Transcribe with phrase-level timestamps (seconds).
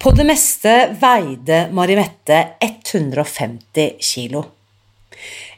[0.00, 4.40] På det meste veide Marimette 150 kilo.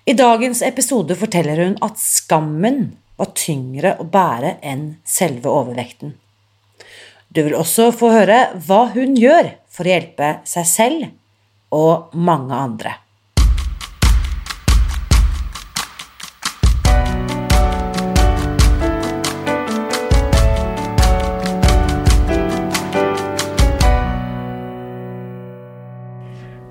[0.05, 2.81] I dagens episode forteller hun at skammen
[3.21, 6.17] var tyngre å bære enn selve overvekten.
[7.31, 11.07] Du vil også få høre hva hun gjør for å hjelpe seg selv
[11.79, 12.97] og mange andre.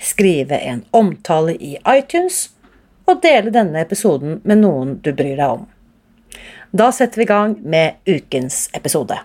[0.00, 2.48] skrive en omtale i iTunes
[3.08, 5.66] og dele denne episoden med noen du bryr deg om.
[6.70, 9.16] Da setter vi i gang med ukens episode.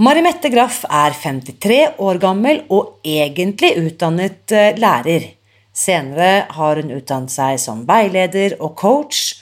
[0.00, 5.28] Marimette Graff er 53 år gammel og egentlig utdannet eh, lærer.
[5.76, 9.36] Senere har hun utdannet seg som veileder og coach,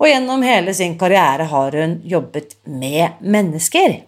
[0.00, 4.00] og gjennom hele sin karriere har hun jobbet med mennesker.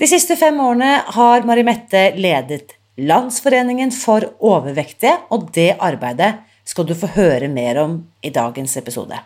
[0.00, 6.34] De siste fem årene har Marimette ledet Landsforeningen for overvektige, og det arbeidet
[6.68, 9.16] skal du få høre mer om i dagens episode.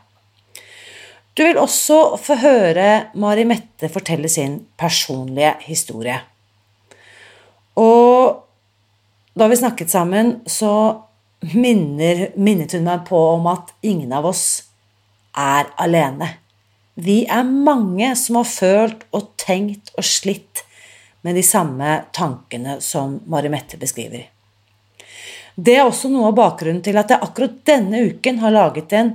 [1.37, 6.17] Du vil også få høre Mari Mette fortelle sin personlige historie.
[7.77, 8.39] Og
[9.37, 11.03] da vi snakket sammen, så
[11.53, 14.47] minner, minnet hun meg på om at ingen av oss
[15.37, 16.31] er alene.
[16.97, 20.63] Vi er mange som har følt og tenkt og slitt
[21.27, 24.29] med de samme tankene som Mari Mette beskriver.
[25.57, 29.15] Det er også noe av bakgrunnen til at jeg akkurat denne uken har laget en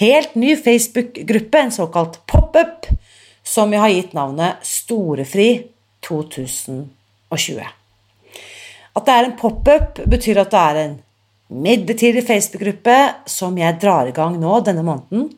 [0.00, 2.88] helt ny Facebook-gruppe, en såkalt pop-up,
[3.44, 5.48] som jeg har gitt navnet Storefri
[6.08, 7.60] 2020.
[8.94, 10.96] At det er en pop-up, betyr at det er en
[11.54, 12.96] midlertidig Facebook-gruppe
[13.30, 15.28] som jeg drar i gang nå denne måneden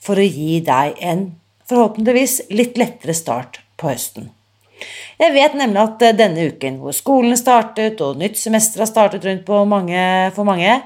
[0.00, 1.28] for å gi deg en
[1.66, 4.30] forhåpentligvis litt lettere start på høsten.
[5.16, 9.24] Jeg vet nemlig at eh, denne uken hvor skolen startet og nytt semester har startet
[9.24, 10.02] rundt mange,
[10.36, 10.80] for mange,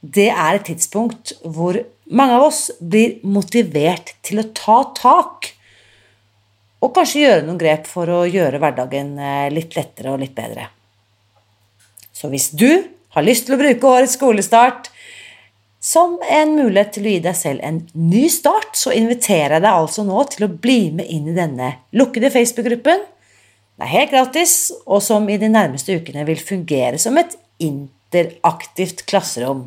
[0.00, 5.52] det er et tidspunkt hvor mange av oss blir motivert til å ta tak.
[6.82, 10.68] Og kanskje gjøre noen grep for å gjøre hverdagen eh, litt lettere og litt bedre.
[12.16, 12.70] Så hvis du
[13.16, 14.90] har lyst til å bruke årets skolestart
[15.86, 19.70] som en mulighet til å gi deg selv en ny start, så inviterer jeg deg
[19.70, 23.04] altså nå til å bli med inn i denne lukkede Facebook-gruppen
[23.76, 24.54] det er helt gratis,
[24.88, 29.66] og som i de nærmeste ukene vil fungere som et interaktivt klasserom.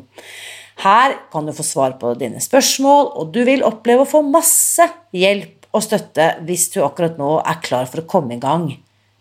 [0.82, 4.86] Her kan du få svar på dine spørsmål, og du vil oppleve å få masse
[5.14, 8.72] hjelp og støtte hvis du akkurat nå er klar for å komme i gang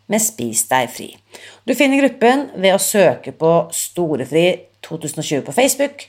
[0.10, 1.12] med Spis deg fri.
[1.70, 4.48] Du finner gruppen ved å søke på Storefri
[4.88, 6.08] 2020 på Facebook,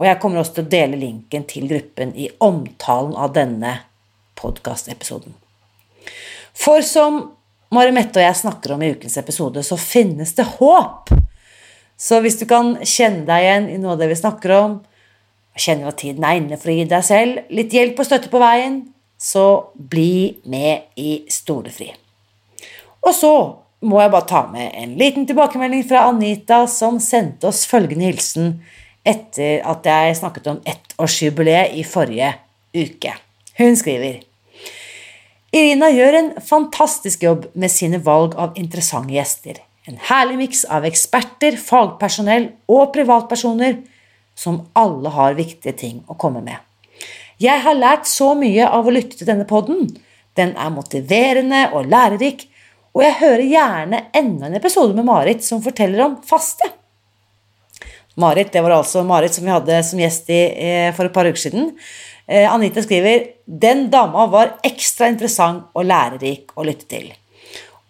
[0.00, 3.76] og jeg kommer også til å dele linken til gruppen i omtalen av denne
[4.40, 5.36] podkastepisoden.
[6.58, 7.20] For som
[7.72, 11.08] Mari Mette og jeg snakker om i ukens episode, så finnes det håp.
[11.96, 14.74] Så hvis du kan kjenne deg igjen i noe av det vi snakker om,
[15.52, 18.28] og kjenner at tiden er inne for å gi deg selv litt hjelp og støtte
[18.32, 18.82] på veien,
[19.16, 19.46] så
[19.76, 21.88] bli med i Stolefri.
[23.06, 23.32] Og så
[23.88, 28.52] må jeg bare ta med en liten tilbakemelding fra Anita, som sendte oss følgende hilsen
[29.02, 32.34] etter at jeg snakket om ettårsjubileet i forrige
[32.76, 33.16] uke.
[33.58, 34.20] Hun skriver
[35.52, 39.58] Irina gjør en fantastisk jobb med sine valg av interessante gjester.
[39.84, 43.82] En herlig miks av eksperter, fagpersonell og privatpersoner
[44.38, 46.56] som alle har viktige ting å komme med.
[47.42, 49.90] Jeg har lært så mye av å lytte til denne podden.
[50.40, 52.46] Den er motiverende og lærerik,
[52.96, 56.70] og jeg hører gjerne enda en episode med Marit som forteller om faste.
[58.20, 61.28] Marit, det var altså Marit som vi hadde som gjest i, eh, for et par
[61.28, 61.72] uker siden.
[62.28, 67.12] Eh, Anita skriver den dama var ekstra interessant og lærerik å lytte til.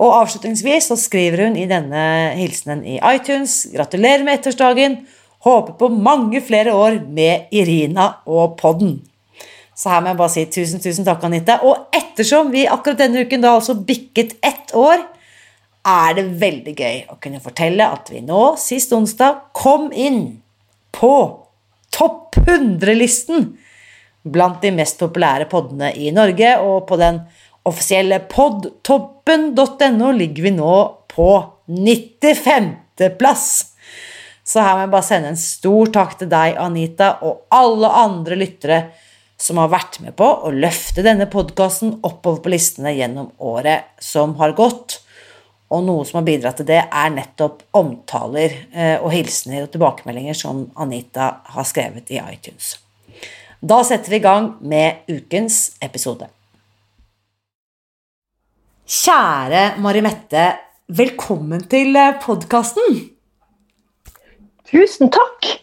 [0.03, 4.99] Og avslutningsvis så skriver hun i denne hilsenen i iTunes gratulerer med ettårsdagen.
[5.43, 9.01] Håper på mange flere år med Irina og podden.
[9.75, 11.59] Så her må jeg bare si tusen, tusen takk, Anita.
[11.67, 15.03] Og ettersom vi akkurat denne uken da altså bikket ett år,
[15.83, 20.43] er det veldig gøy å kunne fortelle at vi nå, sist onsdag, kom inn
[20.95, 21.15] på
[21.93, 23.53] topp 100-listen
[24.23, 27.21] blant de mest populære podene i Norge, og på den
[27.67, 30.77] offisielle podtoppen.no ligger vi nå
[31.13, 31.29] på
[31.67, 32.73] 95.
[33.19, 33.47] plass.
[34.47, 38.39] Så her må jeg bare sende en stor takk til deg, Anita, og alle andre
[38.39, 38.83] lyttere
[39.43, 44.37] som har vært med på å løfte denne podkasten oppover på listene gjennom året som
[44.39, 45.01] har gått.
[45.73, 50.37] Og noe som har bidratt til det, er nettopp omtaler eh, og hilsener og tilbakemeldinger
[50.37, 52.75] som Anita har skrevet i iTunes.
[53.63, 56.29] Da setter vi i gang med ukens episode.
[58.93, 60.45] Kjære Mari Mette,
[60.93, 63.01] velkommen til eh, podkasten.
[64.69, 65.55] Tusen takk.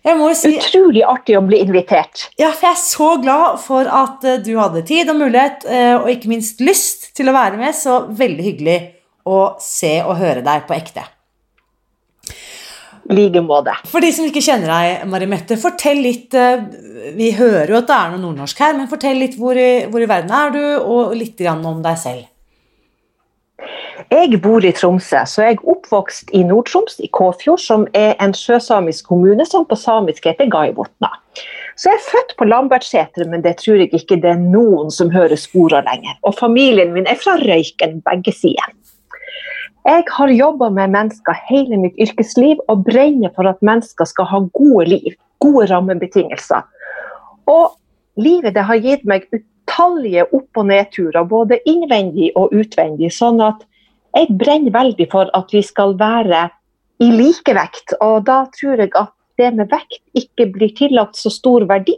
[0.00, 2.30] Si, Utrolig artig å bli invitert.
[2.40, 5.66] Ja, for Jeg er så glad for at uh, du hadde tid og mulighet,
[6.00, 7.76] og ikke minst lyst til å være med.
[7.76, 8.78] Så veldig hyggelig
[9.28, 11.04] å se og høre deg på ekte.
[13.10, 13.74] I like måte.
[13.90, 16.62] For de som ikke kjenner deg, Mari Mette, fortell litt uh,
[17.16, 20.04] Vi hører jo at det er noe nordnorsk her, men fortell litt hvor i, hvor
[20.04, 22.28] i verden er du, og litt om deg selv.
[24.10, 28.32] Jeg bor i Tromsø, så jeg er oppvokst i Nord-Troms, i Kåfjord, som er en
[28.34, 31.12] sjøsamisk kommune som på samisk heter Gaivotna.
[31.76, 35.12] Så jeg er født på Lambertseter, men det tror jeg ikke det er noen som
[35.14, 36.18] hører sporene lenger.
[36.26, 38.74] Og familien min er fra Røyken, begge sider.
[39.88, 44.42] Jeg har jobba med mennesker hele mitt yrkesliv og brenner for at mennesker skal ha
[44.52, 46.66] gode liv, gode rammebetingelser.
[47.48, 47.76] Og
[48.20, 53.12] livet det har gitt meg utallige opp- og nedturer, både innvendig og utvendig.
[53.12, 53.64] sånn at
[54.14, 56.50] jeg brenner veldig for at vi skal være
[57.00, 57.94] i likevekt.
[58.00, 61.96] Og da tror jeg at det med vekt ikke blir tillagt så stor verdi,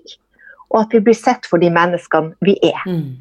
[0.71, 2.85] og at vi blir sett for de menneskene vi er.
[2.87, 3.17] Mm.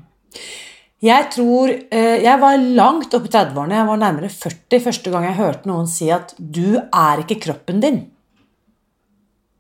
[1.02, 5.28] Jeg tror eh, Jeg var langt oppe i 30-årene, jeg var nærmere 40 første gang
[5.28, 8.04] jeg hørte noen si at 'du er ikke kroppen din'.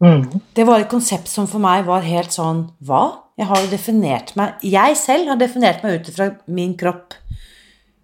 [0.01, 0.41] Mm.
[0.53, 3.21] Det var et konsept som for meg var helt sånn Hva?
[3.37, 7.13] Jeg har jo definert meg Jeg selv har definert meg ut fra min kropp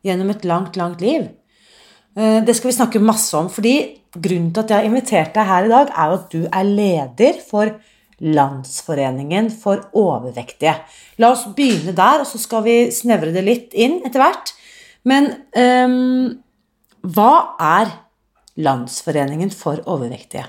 [0.06, 1.26] gjennom et langt, langt liv.
[2.16, 5.50] Eh, det skal vi snakke masse om, fordi grunnen til at jeg har invitert deg
[5.50, 7.74] her i dag, er jo at du er leder for
[8.18, 10.74] Landsforeningen for overvektige.
[11.22, 14.54] La oss begynne der, og så skal vi snevre det litt inn etter hvert.
[15.08, 16.38] Men um,
[17.06, 17.94] hva er
[18.58, 20.48] Landsforeningen for overvektige?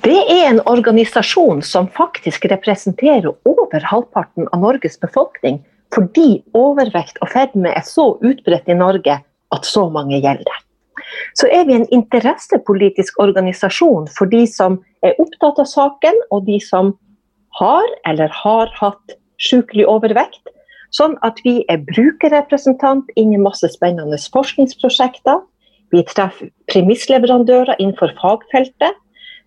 [0.00, 5.58] Det er en organisasjon som faktisk representerer over halvparten av Norges befolkning
[5.94, 9.16] fordi overvekt og fedme er så utbredt i Norge
[9.50, 10.60] at så mange gjelder.
[11.34, 16.58] Så er vi en interessepolitisk organisasjon for de som er opptatt av saken, og de
[16.62, 16.94] som
[17.58, 20.42] har eller har hatt sykelig overvekt.
[20.94, 25.40] Sånn at vi er brukerrepresentant inn i masse spennende forskningsprosjekter.
[25.94, 28.98] Vi treffer premissleverandører innenfor fagfeltet.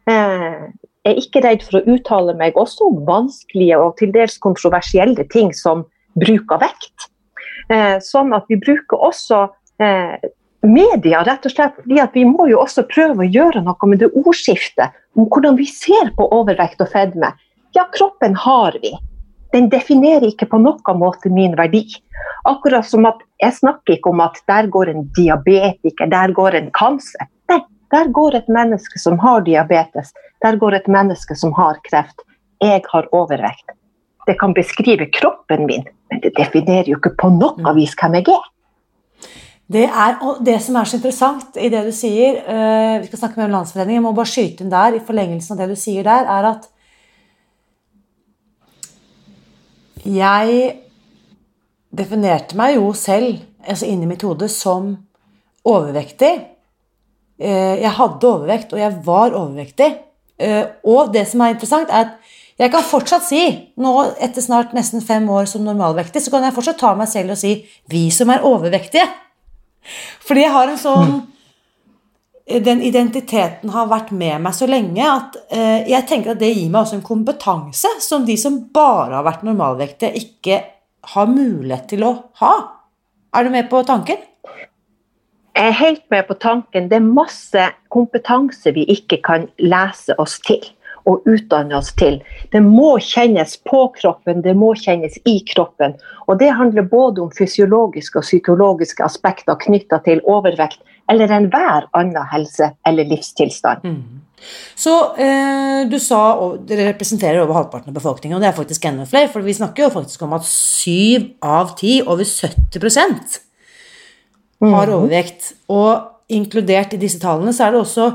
[0.10, 0.64] Eh,
[1.04, 5.28] jeg er ikke redd for å uttale meg også om vanskelige og til dels kontroversielle
[5.32, 5.84] ting som
[6.20, 7.10] bruk av vekt.
[7.72, 9.46] Eh, sånn at vi bruker også
[9.84, 10.16] eh,
[10.68, 14.04] media, rett og slett fordi at vi må jo også prøve å gjøre noe med
[14.04, 17.34] det ordskiftet om hvordan vi ser på overvekt og fedme.
[17.74, 18.93] Ja, kroppen har vi.
[19.53, 21.86] Den definerer ikke på noen måte min verdi.
[22.50, 26.72] Akkurat som at jeg snakker ikke om at der går en diabetiker, der går en
[26.74, 27.27] kanser.
[27.51, 27.62] Nei,
[27.93, 30.10] der går et menneske som har diabetes,
[30.41, 32.25] der går et menneske som har kreft.
[32.63, 33.75] Jeg har overvekt.
[34.25, 38.32] Det kan beskrive kroppen min, men det definerer jo ikke på noe vis hvem jeg
[38.32, 38.52] er.
[39.74, 43.39] Det er det som er så interessant i det du sier uh, Vi skal snakke
[43.39, 44.01] mer om Landsforeningen.
[44.01, 46.70] Jeg må bare skyte inn der, i forlengelsen av det du sier der, er at
[50.03, 50.63] jeg
[51.96, 54.92] definerte meg jo selv, altså inni mitt hode, som
[55.63, 56.34] overvektig.
[57.42, 59.89] Uh, jeg hadde overvekt, og jeg var overvektig.
[60.44, 63.42] Uh, og det som er interessant, er at jeg kan fortsatt si,
[63.82, 67.34] nå etter snart nesten fem år som normalvektig, så kan jeg fortsatt ta meg selv
[67.34, 69.10] og si 'vi som er overvektige'.
[70.24, 71.13] Fordi jeg har en sånn
[72.44, 76.68] Den identiteten har vært med meg så lenge at eh, jeg tenker at det gir
[76.68, 80.58] meg også en kompetanse som de som bare har vært normalvektige, ikke
[81.13, 82.12] har mulighet til å
[82.42, 82.52] ha.
[83.32, 84.20] Er du med på tanken?
[85.56, 86.92] Jeg er helt med på tanken.
[86.92, 90.68] Det er masse kompetanse vi ikke kan lese oss til
[91.10, 92.19] å utdanne oss til.
[92.51, 95.95] Det må kjennes på kroppen, det må kjennes i kroppen.
[96.27, 100.81] Og det handler både om fysiologiske og psykologiske aspekter knytta til overvekt
[101.12, 103.83] eller enhver annen helse eller livstilstand.
[103.83, 104.22] Mm.
[104.75, 108.86] Så eh, du sa og dere representerer over halvparten av befolkningen, og det er faktisk
[108.89, 113.39] enda flere, for vi snakker jo faktisk om at syv av ti, over 70%
[114.63, 114.95] har Mhm.
[114.95, 115.53] overvekt.
[115.69, 118.05] Og inkludert i disse tallene så er det også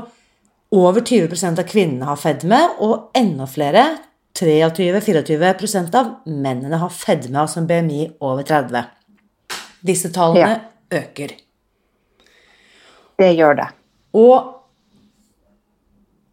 [0.71, 3.85] over 20% av kvinnene har fedme, og enda flere,
[4.39, 8.85] 23-24% av mennene har fedme, altså en BMI over 30.
[9.85, 10.59] Disse tallene
[10.93, 11.33] øker.
[13.19, 13.67] Det gjør det.
[14.15, 14.55] Og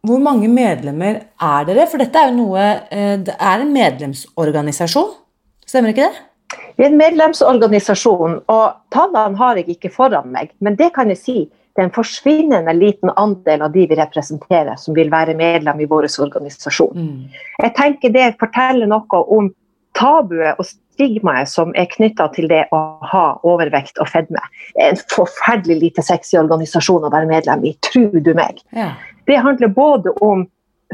[0.07, 1.87] hvor mange medlemmer er dere?
[1.89, 2.63] For dette er jo noe
[2.93, 5.09] eh, Det er en medlemsorganisasjon,
[5.67, 6.23] stemmer ikke det?
[6.77, 10.53] Vi er en medlemsorganisasjon, og tallene har jeg ikke foran meg.
[10.63, 11.37] Men det kan jeg si,
[11.77, 15.85] det er en forsvinnende liten andel av de vi representerer, som vil være medlem i
[15.85, 17.05] vår organisasjon.
[17.61, 19.51] Jeg tenker det forteller noe om
[19.97, 22.81] tabuet og stigmaet som er knytta til det å
[23.11, 24.41] ha overvekt og fedme.
[24.73, 28.63] Det er en forferdelig lite sexy organisasjon å være medlem i, tror du meg.
[28.73, 28.95] Ja.
[29.29, 30.47] Det handler både om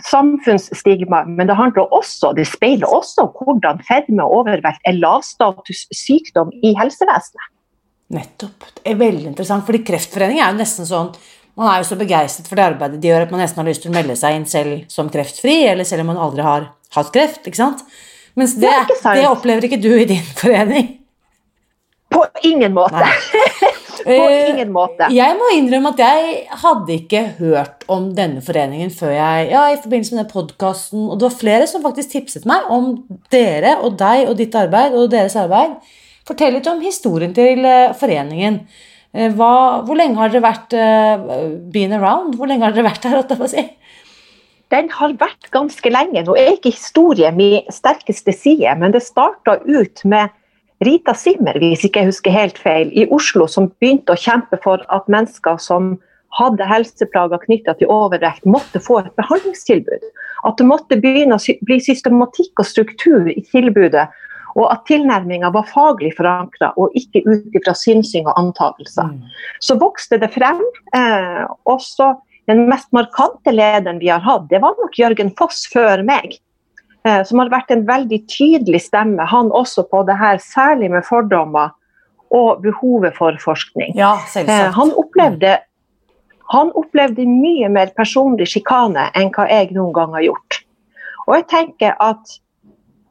[0.04, 6.52] samfunnsstigma, men det handler også, det speiler også hvordan fedme og overvekt er lavstatus sykdom
[6.60, 7.53] i helsevesenet.
[8.14, 8.66] Nettopp.
[8.82, 11.14] Det er veldig interessant, fordi Kreftforeningen er jo nesten sånn
[11.56, 13.84] Man er jo så begeistret for det arbeidet de gjør, at man nesten har lyst
[13.86, 17.12] til å melde seg inn selv som kreftfri, eller selv om man aldri har hatt
[17.14, 17.46] kreft.
[17.46, 17.84] ikke sant?
[18.34, 20.90] Mens det, Det ikke det opplever ikke du i din forening.
[22.10, 23.06] På ingen måte.
[24.04, 25.08] På Eh, ingen måte.
[25.14, 29.80] Jeg må innrømme at jeg hadde ikke hørt om denne foreningen før jeg Ja, i
[29.80, 32.98] forbindelse med den podkasten, og det var flere som faktisk tipset meg om
[33.32, 35.78] dere og deg og ditt arbeid og deres arbeid.
[36.28, 38.62] Fortell litt om historien til eh, foreningen.
[39.14, 42.38] Eh, Hva, hvor lenge har dere vært uh, been around?
[42.40, 43.48] Hvor lenge har dere vært her?
[43.52, 43.66] si?
[44.74, 46.24] Den har vært ganske lenge.
[46.26, 50.32] Nå er ikke historie min sterkeste side, men det starta ut med
[50.84, 54.82] Rita Simmer, hvis ikke jeg husker helt feil, i Oslo, som begynte å kjempe for
[54.92, 55.94] at mennesker som
[56.34, 60.08] hadde helseplager knytta til overvekt, måtte få et behandlingstilbud.
[60.50, 64.08] At det måtte begynne å bli systematikk og struktur i tilbudet.
[64.54, 69.10] Og at tilnærminga var faglig forankra, og ikke ut fra synsing og antakelser.
[69.64, 70.62] Så vokste det frem.
[70.96, 72.14] Eh, også
[72.46, 76.36] den mest markante lederen vi har hatt, det var nok Jørgen Foss før meg.
[77.04, 81.08] Eh, som har vært en veldig tydelig stemme, han også på det her, særlig med
[81.08, 81.74] fordommer
[82.34, 83.94] og behovet for forskning.
[84.00, 85.58] Ja, Eh, han, opplevde,
[86.52, 90.64] han opplevde mye mer personlig sjikane enn hva jeg noen gang har gjort.
[91.28, 92.40] Og jeg tenker at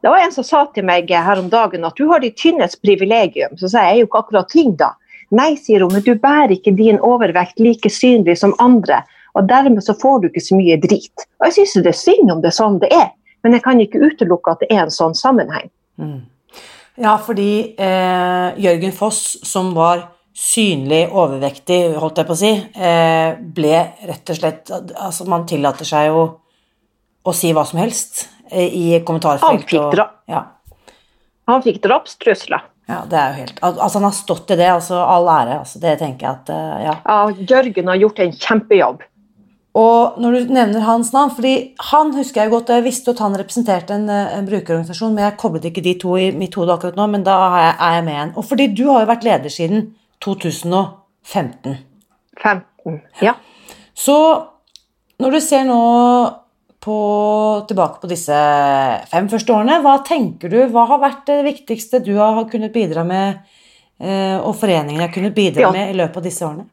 [0.03, 2.75] Det var en som sa til meg her om dagen at du har de tynnes
[2.83, 3.55] privilegium.
[3.59, 4.89] Så sa jeg jeg er jo ikke akkurat tynn, da.
[5.33, 9.01] Nei, sier hun, men du bærer ikke din overvekt like synlig som andre.
[9.39, 11.27] Og dermed så får du ikke så mye drit.
[11.41, 13.13] Og jeg syns det er synd om det er sånn det er,
[13.47, 15.71] men jeg kan ikke utelukke at det er en sånn sammenheng.
[17.01, 20.05] Ja, fordi eh, Jørgen Foss, som var
[20.37, 23.79] synlig overvektig, holdt jeg på å si, eh, ble
[24.09, 26.23] rett og slett Altså, man tillater seg jo
[27.23, 29.71] å si hva som helst i kommentarfelt.
[29.71, 30.45] Han og- ja,
[31.49, 32.63] Han fikk drapstrusler.
[32.89, 35.59] ja, det er jo helt Altså, han har stått i det, altså all ære.
[35.61, 36.95] Altså, det tenker jeg at eh, Ja.
[37.07, 39.03] Ja, Jørgen har gjort en kjempejobb.
[39.75, 43.19] Og når du nevner hans navn, fordi han husker jeg godt, og jeg visste at
[43.25, 46.69] han representerte en, eh, en brukerorganisasjon, men jeg koblet ikke de to i mitt hode
[46.75, 48.37] akkurat nå, men da jeg, er jeg med igjen.
[48.37, 51.79] Og fordi du har jo vært leder siden 2015.
[52.37, 53.01] 15.
[53.23, 53.35] Ja.
[53.95, 54.47] Så
[55.21, 55.79] når du ser nå
[56.83, 56.99] på,
[57.69, 58.37] tilbake på disse
[59.11, 63.05] fem første årene, hva tenker du, hva har vært det viktigste du har kunnet bidra
[63.07, 63.43] med,
[64.03, 66.67] eh, og foreningen har kunnet bidra med i løpet av disse årene?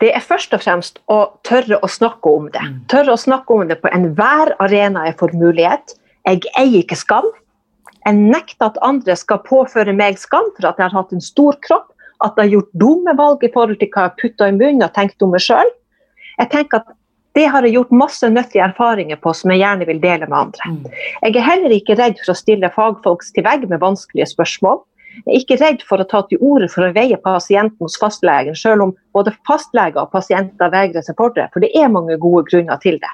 [0.00, 2.62] Det er først og fremst å tørre å snakke om det.
[2.92, 5.96] Tørre å snakke om det på enhver arena jeg får mulighet.
[6.24, 7.28] Jeg eier ikke skam.
[8.06, 11.58] Jeg nekter at andre skal påføre meg skam for at jeg har hatt en stor
[11.66, 11.90] kropp,
[12.24, 14.86] at jeg har gjort dumme valg i forhold til hva jeg har putta i munnen
[14.86, 15.68] og tenkt om meg sjøl.
[16.40, 16.96] Jeg tenker at
[17.38, 20.70] det har jeg gjort masse nyttige erfaringer på som jeg gjerne vil dele med andre.
[21.22, 24.80] Jeg er heller ikke redd for å stille fagfolk til vegg med vanskelige spørsmål.
[25.26, 28.56] Jeg er ikke redd for å ta til orde for å veie pasienten hos fastlegen,
[28.58, 32.46] selv om både fastleger og pasienter vegrer seg for det, for det er mange gode
[32.50, 33.10] grunner til det.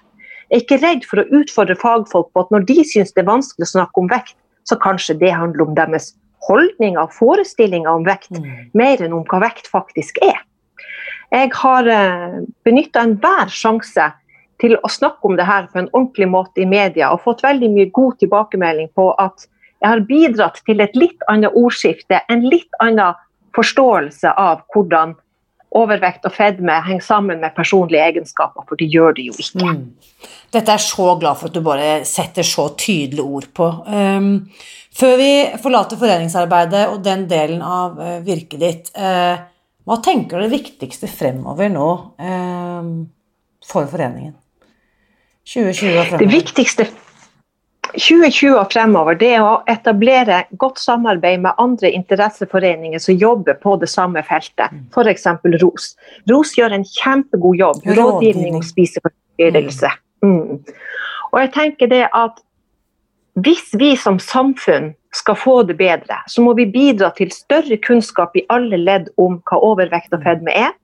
[0.47, 3.33] Jeg er ikke redd for å utfordre fagfolk på at når de syns det er
[3.33, 4.37] vanskelig å snakke om vekt,
[4.69, 6.13] så kanskje det handler om deres
[6.47, 8.31] holdninger og forestillinger om vekt,
[8.77, 10.39] mer enn om hva vekt faktisk er.
[11.35, 14.13] Jeg har uh, benytta enhver sjanse
[14.63, 17.71] til å snakke om det her på en ordentlig måte i media, og fått veldig
[17.75, 19.49] mye god tilbakemelding på at
[19.83, 23.19] jeg har bidratt til et litt annet ordskifte, en litt annen
[23.57, 25.15] forståelse av hvordan
[25.77, 29.67] overvekt og fedme henger sammen med personlige egenskaper, for det gjør det jo ikke.
[29.67, 30.31] Mm.
[30.55, 33.69] Dette er jeg så glad for at du bare setter så tydelige ord på.
[33.85, 34.31] Um,
[34.97, 35.31] før vi
[35.61, 39.37] forlater foreningsarbeidet og den delen av uh, virket ditt, uh,
[39.87, 41.89] Hva tenker du er det viktigste fremover nå
[42.19, 42.87] eh,
[43.67, 44.35] for foreningen?
[45.47, 46.23] 2020 og fremover.
[46.25, 46.87] Det viktigste
[47.97, 53.77] 2020 og fremover det er å etablere godt samarbeid med andre interesseforeninger som jobber på
[53.81, 54.89] det samme feltet, Mm.
[54.93, 55.27] f.eks.
[55.63, 55.87] ROS.
[56.29, 57.81] ROS gjør en kjempegod jobb.
[57.87, 58.03] Rådgivning.
[58.03, 59.93] Rådgivning og spiseforstyrrelse.
[60.27, 60.59] Mm.
[61.33, 62.43] Og jeg tenker det at
[63.37, 68.37] hvis vi som samfunn skal få det bedre, så må vi bidra til større kunnskap
[68.37, 70.75] i alle ledd om hva overvekt og fedme er.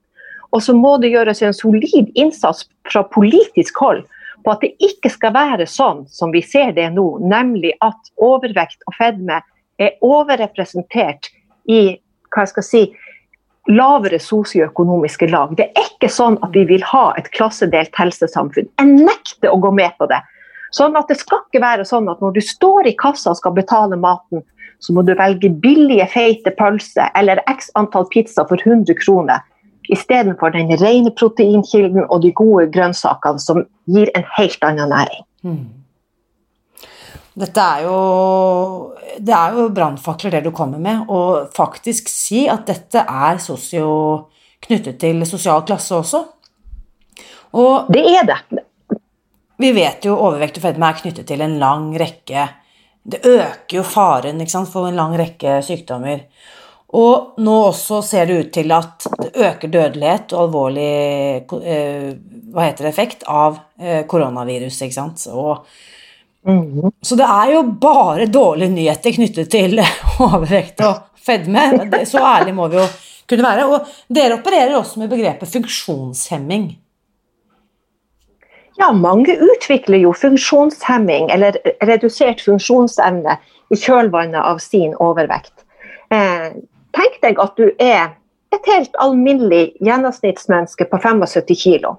[0.53, 4.03] Og så må det gjøres en solid innsats fra politisk hold
[4.43, 8.83] på at det ikke skal være sånn som vi ser det nå, nemlig at overvekt
[8.89, 9.39] og fedme
[9.81, 11.31] er overrepresentert
[11.71, 11.83] i
[12.33, 12.83] hva jeg skal si,
[13.71, 15.55] lavere sosioøkonomiske lag.
[15.57, 18.69] Det er ikke sånn at vi vil ha et klassedelt helsesamfunn.
[18.81, 20.19] Jeg nekter å gå med på det.
[20.73, 23.53] Sånn at Det skal ikke være sånn at når du står i kassa og skal
[23.57, 24.43] betale maten,
[24.83, 29.45] så må du velge billige, feite pølser eller x antall pizza for 100 kroner
[29.93, 35.25] istedenfor den rene proteinkilden og de gode grønnsakene som gir en helt annen næring.
[35.43, 35.63] Mm.
[37.43, 37.99] Dette er jo
[39.13, 44.29] Det er jo brannfakler, det du kommer med, og faktisk si at dette er sosio,
[44.63, 46.23] knyttet til sosial klasse også.
[47.53, 48.63] Og Det er det.
[49.63, 52.49] Vi vet jo overvekt og fedme er knyttet til en lang rekke
[53.03, 56.21] Det øker jo faren sant, for en lang rekke sykdommer.
[56.95, 60.91] Og nå også ser det ut til at det øker dødelighet og alvorlig
[61.65, 62.13] eh,
[62.53, 64.83] hva heter det, effekt av koronaviruset, koronavirus.
[64.83, 65.27] ikke sant?
[65.33, 65.67] Og,
[66.45, 66.91] Mhm.
[67.03, 69.79] så det er jo bare dårlige nyheter knyttet til
[70.27, 72.05] overvekt og fedme.
[72.05, 72.87] Så ærlig må vi jo
[73.31, 73.67] kunne være.
[73.67, 76.77] Og dere opererer også med begrepet funksjonshemming.
[78.81, 83.37] Ja, mange utvikler jo funksjonshemming eller redusert funksjonsevne
[83.73, 85.55] i kjølvannet av sin overvekt.
[86.13, 86.53] Eh,
[86.97, 88.15] tenk deg at du er
[88.53, 91.95] et helt alminnelig gjennomsnittsmenneske på 75 kg.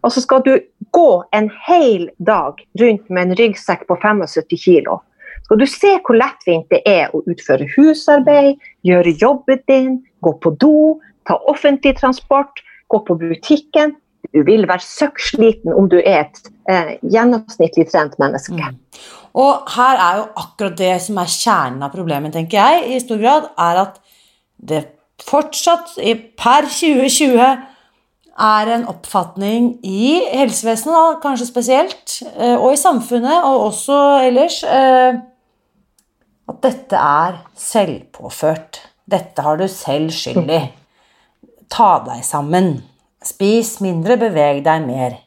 [0.00, 0.54] Og så skal du
[0.96, 5.00] gå en hel dag rundt med en ryggsekk på 75 kg.
[5.44, 10.54] Skal du se hvor lettvint det er å utføre husarbeid, gjøre jobben din, gå på
[10.62, 13.96] do, ta offentlig transport, gå på butikken.
[14.34, 18.54] Du vil være søkksliten om du er et eh, gjennomsnittlig trent menneske.
[18.54, 18.78] Mm.
[19.40, 23.20] Og her er jo akkurat det som er kjernen av problemet, tenker jeg, i stor
[23.22, 24.00] grad, er at
[24.70, 24.84] det
[25.24, 25.96] fortsatt,
[26.40, 27.66] per 2020,
[28.40, 34.62] er en oppfatning i helsevesenet, da, kanskje spesielt, eh, og i samfunnet, og også ellers,
[34.64, 35.20] eh,
[36.48, 38.80] at dette er selvpåført.
[39.10, 40.62] Dette har du selv skyld i.
[41.70, 42.89] Ta deg sammen.
[43.20, 45.18] Spis mindre, beveg deg mer.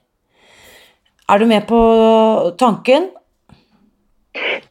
[1.30, 1.80] Er du med på
[2.58, 3.12] tanken?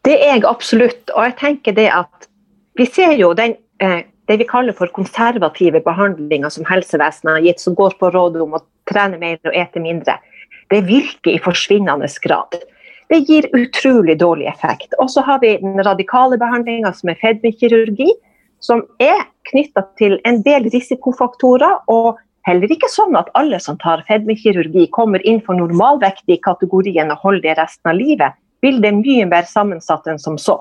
[0.03, 1.13] Det er jeg absolutt.
[1.15, 2.27] Og jeg tenker det at
[2.79, 7.61] vi ser jo den, eh, det vi kaller for konservative behandlinger som helsevesenet har gitt,
[7.61, 10.19] som går på råd om å trene mer og ete mindre.
[10.71, 12.59] Det virker i forsvinnende grad.
[13.09, 14.95] Det gir utrolig dårlig effekt.
[14.99, 18.11] Og så har vi den radikale behandlinga som er fedmekirurgi,
[18.59, 21.79] som er knytta til en del risikofaktorer.
[21.87, 27.13] og Heller ikke sånn at alle som tar fedmekirurgi, kommer inn for normalvekt i kategorien
[27.15, 28.39] og holder det resten av livet.
[28.63, 30.59] Bildet er mye mer sammensatt enn som så.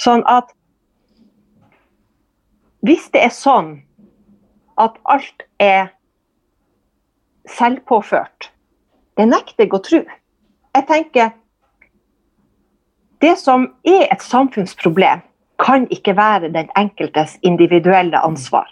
[0.00, 0.48] Sånn at
[2.84, 3.76] hvis det er sånn
[4.80, 5.92] at alt er
[7.48, 8.50] selvpåført,
[9.16, 10.02] det nekter jeg å tro.
[10.74, 11.32] Jeg tenker
[13.22, 15.22] Det som er et samfunnsproblem,
[15.62, 18.68] kan ikke være den enkeltes individuelle ansvar.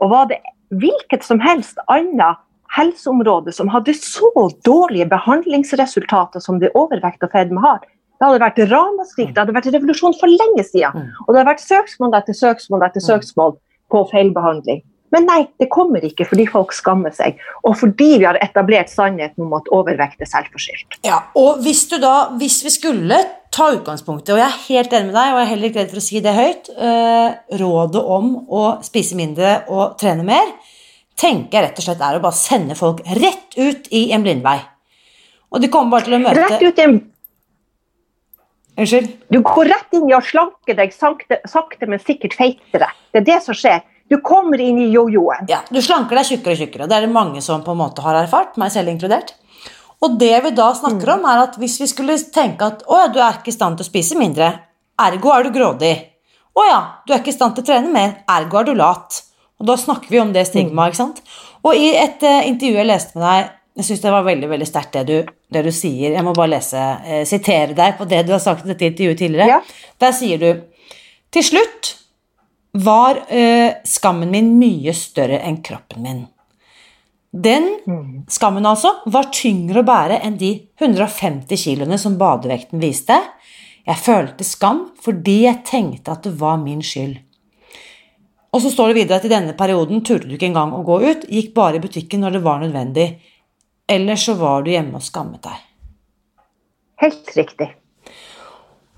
[0.00, 0.38] Og hva det
[0.70, 2.38] hvilket som helst annet
[2.76, 4.30] helseområde som hadde så
[4.66, 7.80] dårlige behandlingsresultater som det overvekt og fedme har,
[8.20, 10.92] det hadde vært ramaskrik, det hadde vært revolusjon for lenge siden.
[10.92, 11.12] Mm.
[11.24, 13.54] Og det hadde vært søksmål etter søksmål etter søksmål
[13.90, 14.82] på feilbehandling.
[15.10, 19.46] Men nei, det kommer ikke fordi folk skammer seg, og fordi vi har etablert sannheten
[19.48, 21.00] om at overvekt er selvforskyldt.
[21.06, 23.18] Ja, og hvis du da, hvis vi skulle
[23.50, 25.94] ta utgangspunktet, og jeg er helt enig med deg, og jeg er heller ikke redd
[25.94, 30.54] for å si det høyt, eh, rådet om å spise mindre og trene mer,
[31.20, 34.60] tenker jeg rett og slett er å bare sende folk rett ut i en blindvei.
[35.50, 37.00] Og de kommer bare til å møte Rett ut i en
[38.80, 39.08] Unnskyld?
[39.28, 42.88] Du går rett inn i å slanke deg sakte, sakte men sikkert feitere.
[43.12, 43.82] Det er det som skjer.
[44.10, 45.46] Du kommer inn i jojoen.
[45.46, 46.88] Ja, du slanker deg tjukkere og tjukkere.
[46.90, 49.36] Det er det mange som på en måte har erfart, meg selv inkludert.
[50.02, 53.10] Og det vi da snakker om, er at hvis vi skulle tenke at å ja,
[53.12, 54.48] du er ikke i stand til å spise mindre,
[55.00, 55.92] ergo er du grådig.
[56.58, 59.20] Å ja, du er ikke i stand til å trene mer, ergo er du lat.
[59.60, 61.22] Og da snakker vi om det stigmaet, ikke sant.
[61.62, 64.66] Og i et uh, intervju jeg leste med deg, jeg syns det var veldig veldig
[64.66, 65.20] sterkt det,
[65.54, 66.16] det du sier.
[66.16, 69.20] Jeg må bare lese, eh, sitere deg på det du har sagt i dette intervjuet
[69.22, 69.46] tidligere.
[69.46, 69.60] Ja.
[70.02, 70.48] Der sier du
[71.32, 71.94] til slutt
[72.72, 76.20] var eh, skammen min mye større enn kroppen min.
[77.30, 77.68] Den
[78.30, 83.16] skammen altså var tyngre å bære enn de 150 kiloene som badevekten viste.
[83.86, 87.18] Jeg følte skam fordi jeg tenkte at det var min skyld.
[88.50, 90.98] Og så står det videre at i denne perioden turte du ikke engang å gå
[91.04, 93.06] ut, gikk bare i butikken når det var nødvendig.
[93.90, 95.60] Ellers så var du hjemme og skammet deg.
[97.00, 97.70] Helt riktig.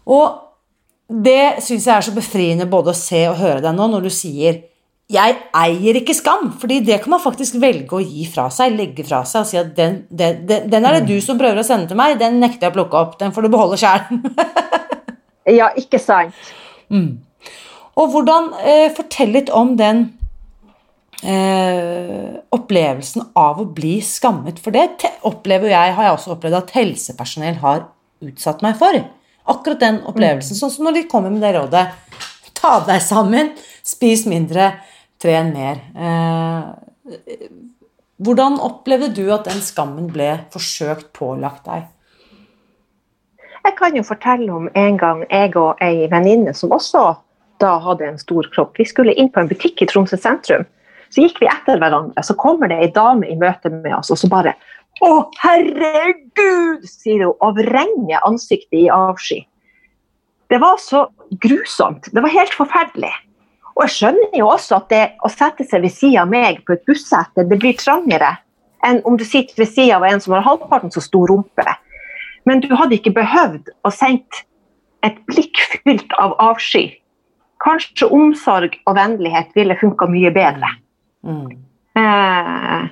[0.08, 0.51] Og
[1.12, 4.12] det syns jeg er så befriende både å se og høre deg nå når du
[4.12, 4.62] sier
[5.12, 9.04] 'jeg eier ikke skam', fordi det kan man faktisk velge å gi fra seg, legge
[9.04, 11.66] fra seg og si at den, den, den, den er det du som prøver å
[11.66, 14.00] sende til meg, den nekter jeg å plukke opp, den får du beholde sjæl.
[15.42, 16.34] Ja, ikke sant?
[17.98, 20.04] Og hvordan eh, Fortell litt om den
[21.22, 24.60] eh, opplevelsen av å bli skammet.
[24.62, 27.88] For det opplever jeg, har jeg også opplevd at helsepersonell har
[28.22, 29.02] utsatt meg for.
[29.52, 30.56] Akkurat den opplevelsen.
[30.58, 31.86] Sånn som når de kommer med det rådet.
[32.56, 33.52] Ta deg sammen,
[33.84, 34.70] spis mindre,
[35.22, 35.82] tren mer.
[35.92, 37.42] Eh,
[38.22, 41.88] hvordan opplevde du at den skammen ble forsøkt pålagt deg?
[43.62, 47.12] Jeg kan jo fortelle om en gang jeg og ei venninne som også
[47.62, 48.78] da hadde en stor kropp.
[48.78, 50.64] Vi skulle inn på en butikk i Tromsø sentrum.
[51.12, 52.24] Så gikk vi etter hverandre.
[52.24, 54.56] Så kommer det ei dame i møte med oss, og så bare
[55.02, 55.10] Å,
[55.42, 56.86] herregud!
[56.86, 59.42] sier hun og vrenger ansiktet i avsky.
[60.52, 61.06] Det var så
[61.42, 62.10] grusomt.
[62.12, 63.12] Det var helt forferdelig.
[63.72, 66.76] Og jeg skjønner jo også at det å sette seg ved sida av meg på
[66.76, 68.36] et bussete, det blir trangere
[68.82, 71.76] enn om du sitter ved sida av en som har halvparten så stor rumpe.
[72.48, 74.42] Men du hadde ikke behøvd å sendt
[75.06, 76.88] et blikk fylt av avsky.
[77.62, 80.72] Kanskje omsorg og vennlighet ville funka mye bedre.
[81.96, 82.90] Eh,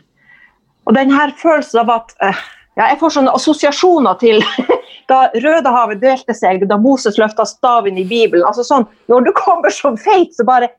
[0.90, 2.42] og denne følelsen av at eh,
[2.78, 4.42] ja, Jeg får sånne assosiasjoner til
[5.10, 8.46] da Rødehavet delte seg, da Moses løfta staven i Bibelen.
[8.46, 10.72] altså sånn, Når du kommer som feit, så bare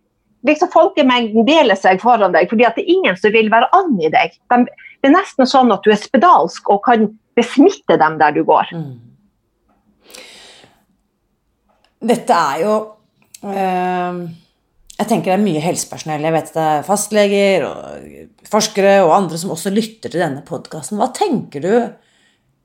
[0.48, 4.04] liksom Folkemengden deler seg foran deg fordi at det er ingen som vil være and
[4.04, 4.36] i deg.
[4.52, 4.64] De,
[5.02, 8.72] det er nesten sånn at du er spedalsk og kan besmitte dem der du går.
[12.02, 12.76] Dette er jo
[13.46, 14.24] eh,
[15.02, 16.26] Jeg tenker det er mye helsepersonell.
[16.28, 21.00] Jeg vet det er fastleger og forskere og andre som også lytter til denne podkasten.
[21.02, 21.72] Hva tenker du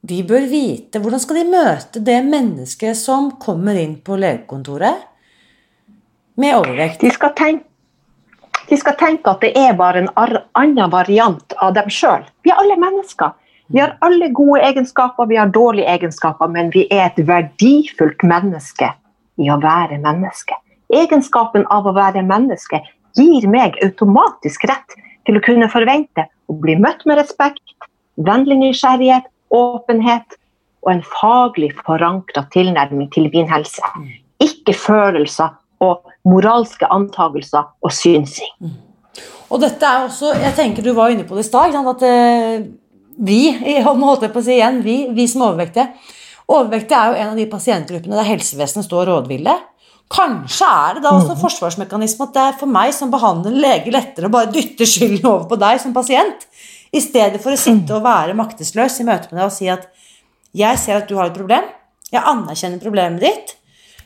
[0.06, 1.00] de bør vite?
[1.00, 5.06] Hvordan skal de møte det mennesket som kommer inn på legekontoret
[6.36, 7.00] med overvekt?
[7.06, 7.64] De skal tenke
[8.66, 12.26] de skal tenke at det er bare en annen variant av dem sjøl.
[12.42, 13.32] Vi er alle mennesker.
[13.72, 18.92] Vi har alle gode egenskaper, vi har dårlige egenskaper, men vi er et verdifullt menneske
[19.38, 20.58] i å være menneske.
[20.94, 22.82] Egenskapen av å være menneske
[23.18, 24.96] gir meg automatisk rett
[25.26, 27.64] til å kunne forvente å bli møtt med respekt,
[28.16, 30.38] vennlig nysgjerrighet, åpenhet
[30.86, 33.82] og en faglig forankra tilnærming til min helse.
[34.42, 38.76] Ikke følelser og moralske antakelser og synsing.
[39.50, 42.66] Og dette er også Jeg tenker du var inne på det i stad, at eh,
[43.18, 43.40] vi,
[43.86, 45.88] holdt jeg på å si igjen, vi, vi som er overvektige
[46.46, 49.54] Overvektige er jo en av de pasientgruppene der helsevesenet står rådville.
[50.12, 53.90] Kanskje er det da også en forsvarsmekanisme at det er for meg som behandler lege
[53.90, 56.46] lettere å bare dytte skylden over på deg som pasient,
[56.94, 59.88] i stedet for å sitte og være maktesløs i møte med deg og si at
[60.56, 61.66] jeg ser at du har et problem,
[62.12, 63.56] jeg anerkjenner problemet ditt,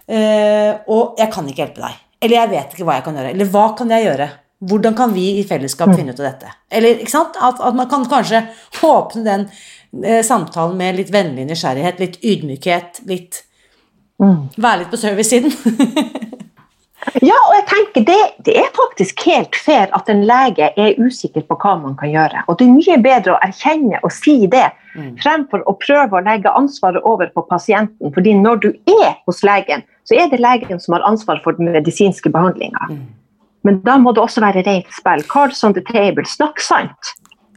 [0.09, 1.99] eh, og jeg kan ikke hjelpe deg.
[2.21, 3.35] Eller jeg vet ikke hva jeg kan gjøre.
[3.35, 4.31] Eller hva kan jeg gjøre?
[4.71, 6.51] Hvordan kan vi i fellesskap finne ut av dette?
[6.69, 7.37] Eller, ikke sant?
[7.41, 8.43] At, at man kan kanskje
[8.89, 9.47] åpne den
[10.05, 13.45] eh, samtalen med litt vennlig nysgjerrighet, litt ydmykhet, litt
[14.61, 15.55] Være litt på servicesiden.
[17.25, 21.47] Ja, og jeg tenker det, det er faktisk helt fair at en lege er usikker
[21.49, 22.43] på hva man kan gjøre.
[22.47, 24.67] Og det er mye bedre å erkjenne og si det,
[25.23, 28.13] fremfor å prøve å legge ansvaret over på pasienten.
[28.13, 31.73] Fordi når du er hos legen, så er det legen som har ansvar for den
[31.73, 32.91] medisinske behandlinga.
[33.65, 35.25] Men da må det også være rent spill.
[35.33, 36.25] Cards on the table.
[36.29, 37.15] Snakk sant.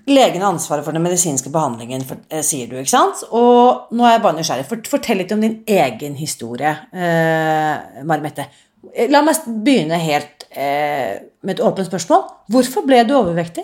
[0.07, 3.23] Legen har ansvaret for den medisinske behandlingen, for, eh, sier du, ikke sant?
[3.31, 4.65] Og nå er jeg bare nysgjerrig.
[4.67, 8.47] Fort- Fortell litt om din egen historie, eh, Mari-Mette.
[8.93, 12.25] Eh, La meg begynne helt eh, med et åpent spørsmål.
[12.51, 13.63] Hvorfor ble du overvektig?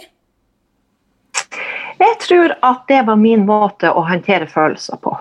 [1.99, 5.17] Jeg tror at det var min måte å håndtere følelser på.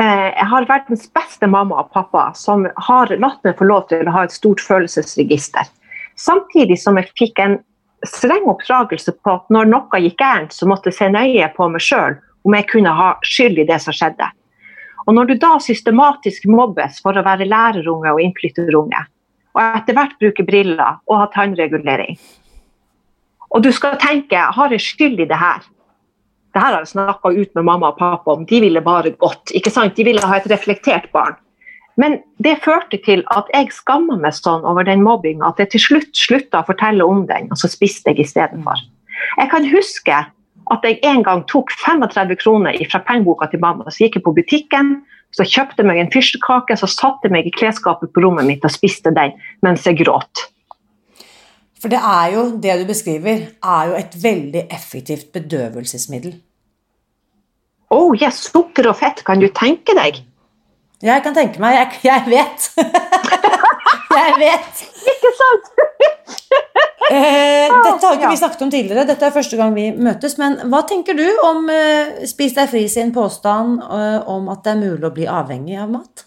[0.00, 4.02] Eh, Jeg har verdens beste mamma og pappa som har latt meg få lov til
[4.04, 5.68] å ha et stort følelsesregister.
[6.16, 7.58] Samtidig som jeg fikk en
[8.06, 11.84] streng oppdragelse på at når noe gikk gærent, så måtte jeg se nøye på meg
[11.84, 14.28] sjøl om jeg kunne ha skyld i det som skjedde.
[15.06, 19.00] Og når du da systematisk mobbes for å være lærerunge og innflytterunge,
[19.56, 22.18] og etter hvert bruker briller og har tannregulering,
[23.50, 25.64] og du skal tenke har jeg skyld i det her?
[26.54, 28.44] Det her har jeg snakka ut med mamma og pappa om.
[28.46, 29.50] De ville bare godt.
[29.54, 29.96] ikke sant?
[29.96, 31.36] De ville ha et reflektert barn.
[32.00, 35.84] Men det førte til at jeg skamma meg sånn over den mobbinga at jeg til
[35.84, 38.80] slutt slutta å fortelle om den, og så spiste jeg istedenfor.
[39.36, 40.20] Jeg kan huske
[40.70, 43.90] at jeg en gang tok 35 kroner fra pengeboka til mamma.
[43.90, 44.94] Så gikk jeg på butikken,
[45.34, 48.72] så kjøpte meg en fyrstekake, så satte jeg meg i klesskapet på rommet mitt og
[48.74, 49.34] spiste den
[49.66, 50.46] mens jeg gråt.
[51.80, 56.34] For det er jo, det du beskriver, er jo et veldig effektivt bedøvelsesmiddel.
[57.90, 60.20] Oh yes, sukker og fett, kan du tenke deg?
[61.00, 61.78] Jeg kan tenke meg.
[61.78, 62.66] Jeg, jeg vet.
[64.20, 64.80] jeg vet.
[65.14, 65.70] Ikke sant?
[67.10, 70.36] eh, dette har ikke vi snakket om tidligere, dette er første gang vi møtes.
[70.40, 74.74] Men hva tenker du om eh, Spis deg fri sin påstand eh, om at det
[74.74, 76.26] er mulig å bli avhengig av mat?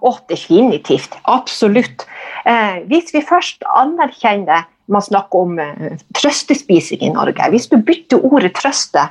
[0.00, 1.16] Oh, definitivt.
[1.28, 2.04] Absolutt.
[2.48, 8.24] Eh, hvis vi først anerkjenner man snakker om eh, trøstespising i Norge Hvis du bytter
[8.26, 9.06] ordet 'trøste'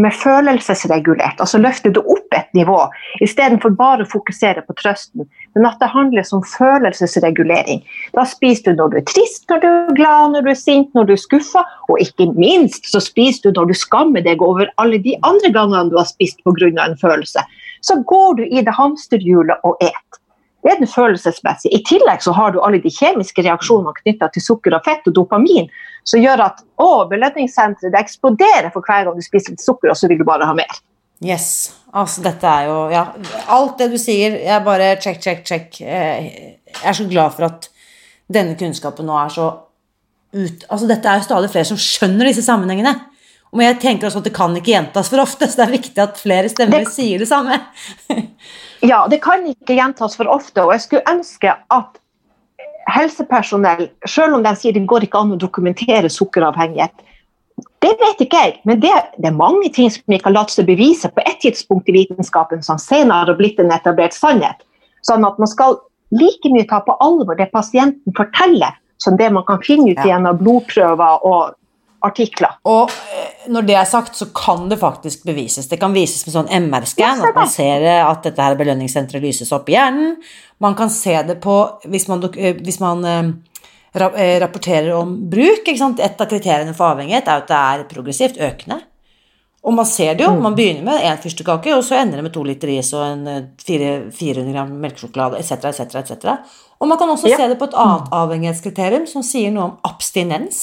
[0.00, 2.78] med følelsesregulert, altså løfter du opp et nivå,
[3.24, 7.82] istedenfor bare å fokusere på trøsten, men at det handler om følelsesregulering.
[8.16, 10.88] Da spiser du når du er trist, når du er glad, når du er sint,
[10.96, 14.72] når du er skuffa, og ikke minst så spiser du når du skammer deg over
[14.82, 16.72] alle de andre gangene du har spist pga.
[16.86, 17.44] en følelse.
[17.82, 20.21] Så går du i det hamsterhjulet og et.
[20.62, 21.74] Det er den følelsesmessige.
[21.74, 25.16] I tillegg så har du alle de kjemiske reaksjonene knytta til sukker og fett og
[25.16, 25.66] dopamin,
[26.06, 30.10] som gjør at å, belønningssenteret eksploderer for hver gang du spiser litt sukker, og så
[30.10, 30.80] vil du bare ha mer.
[31.22, 31.72] Yes.
[31.94, 33.02] Altså, dette er jo Ja,
[33.54, 35.78] alt det du sier, jeg bare check, check, check.
[35.82, 37.68] Jeg er så glad for at
[38.32, 39.50] denne kunnskapen nå er så
[40.32, 42.94] ut Altså, dette er jo stadig flere som skjønner disse sammenhengene.
[43.52, 46.00] Men jeg tenker også at det kan ikke gjentas for ofte, så det er viktig
[46.00, 47.58] at flere stemmer det, sier det samme.
[48.90, 52.00] ja, det kan ikke gjentas for ofte, og jeg skulle ønske at
[52.92, 57.04] helsepersonell, selv om de sier det går ikke an å dokumentere sukkeravhengighet,
[57.84, 60.66] det vet ikke jeg, men det, det er mange ting som ikke har latt seg
[60.70, 64.62] bevise på et tidspunkt i vitenskapen som senere har blitt en etablert sannhet.
[65.06, 65.76] Sånn at man skal
[66.14, 70.12] like mye ta på alvor det pasienten forteller, som det man kan finne ut ja.
[70.12, 71.56] gjennom blodprøver og
[72.06, 72.58] artikler.
[72.68, 75.68] Og eh, når det er sagt, så kan det faktisk bevises.
[75.70, 79.70] Det kan vises med sånn MR-scan, at man ser at dette her belønningssenteret lyses opp
[79.70, 80.16] i hjernen.
[80.62, 81.56] Man kan se det på
[81.90, 85.68] hvis man, eh, hvis man eh, rapporterer om bruk.
[85.68, 88.82] Et av kriteriene for avhengighet er at det er progressivt økende.
[89.62, 90.32] Og man ser det jo.
[90.42, 93.50] Man begynner med én fyrstekake, og så ender det med to liter is og en
[93.62, 96.32] 400 gram melkesjokolade etc., etc., etc.
[96.82, 97.38] Og man kan også ja.
[97.38, 100.58] se det på et annet avhengighetskriterium som sier noe om abstinens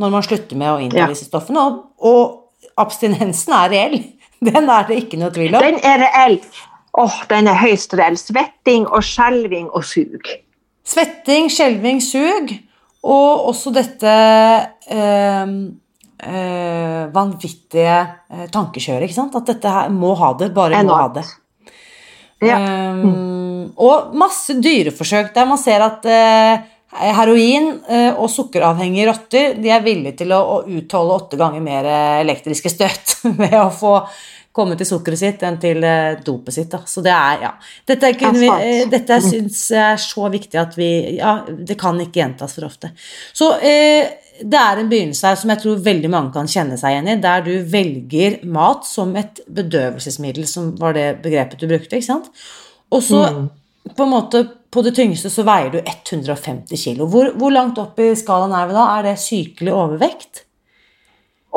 [0.00, 1.10] når man slutter med å innta ja.
[1.10, 1.62] disse stoffene.
[1.62, 2.36] Og, og,
[2.80, 3.98] abstinensen er reell.
[4.46, 5.64] Den er det ikke noe tvil om.
[5.64, 6.38] Den er reell.
[6.90, 8.16] Åh, oh, den er høyst reell.
[8.18, 10.26] Svetting og skjelving og sug.
[10.90, 12.50] Svetting, skjelving, sug,
[13.06, 14.14] og også dette
[14.90, 15.52] øh,
[16.24, 17.98] øh, vanvittige
[18.32, 19.38] øh, tankekjøret, ikke sant?
[19.38, 21.28] At dette her må ha det, bare må ha det.
[22.40, 22.56] Ja.
[22.90, 29.70] Um, og masse dyreforsøk der man ser at uh, Heroin eh, og sukkeravhengige rotter de
[29.70, 31.86] er villige til å, utholde åtte ganger mer
[32.24, 33.94] elektriske støt ved å få
[34.52, 36.70] komme til sukkeret sitt enn til eh, dopet sitt.
[36.72, 36.82] Da.
[36.88, 37.52] Så det er, ja.
[37.86, 42.22] Dette, vi, eh, dette syns jeg er så viktig at vi Ja, det kan ikke
[42.22, 42.92] gjentas for ofte.
[43.36, 46.96] Så eh, det er en begynnelse her som jeg tror veldig mange kan kjenne seg
[46.96, 52.00] igjen i, der du velger mat som et bedøvelsesmiddel, som var det begrepet du brukte,
[52.00, 52.30] ikke sant.
[52.90, 53.42] Og så mm.
[53.88, 57.02] På en måte på det tyngste så veier du 150 kg.
[57.10, 58.86] Hvor, hvor, langt opp i skalaen er vi da?
[58.98, 60.44] Er det sykelig overvekt?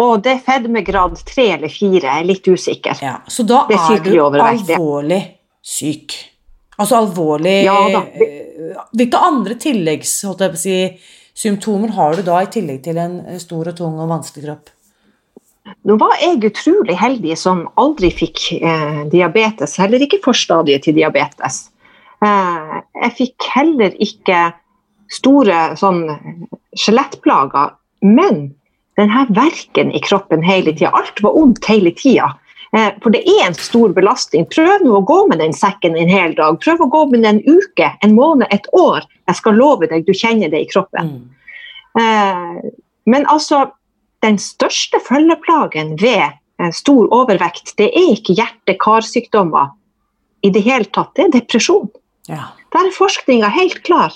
[0.02, 3.02] Og det er fedmegrad 3 eller 4, jeg er litt usikker.
[3.06, 5.22] Ja, så da er, er du overvekt, alvorlig
[5.62, 6.16] syk.
[6.82, 10.16] Altså alvorlig ja, eh, Hvilke andre tilleggs
[11.38, 14.74] symptomer har du da, i tillegg til en stor og tung og vanskelig kropp?
[15.88, 21.68] Nå var jeg utrolig heldig som aldri fikk eh, diabetes, heller ikke forstadiet til diabetes.
[22.24, 24.52] Eh, jeg fikk heller ikke
[25.12, 26.06] store sånn
[26.80, 27.74] skjelettplager,
[28.06, 28.46] men
[29.00, 30.94] denne verken i kroppen hele tida.
[30.96, 32.32] Alt var vondt hele tida.
[32.78, 34.48] Eh, for det er en stor belastning.
[34.54, 36.60] Prøv nå å gå med den sekken en hel dag.
[36.64, 39.06] Prøv å gå med den en uke, en måned, et år.
[39.30, 41.12] Jeg skal love deg, du kjenner det i kroppen.
[41.12, 42.02] Mm.
[42.02, 42.72] Eh,
[43.10, 43.66] men altså,
[44.24, 46.40] den største følgeplagen ved
[46.72, 49.74] stor overvekt, det er ikke hjerte-karsykdommer
[50.48, 51.90] i det hele tatt, det er depresjon.
[52.30, 52.54] Ja.
[52.74, 54.16] Der er forskninga helt klar.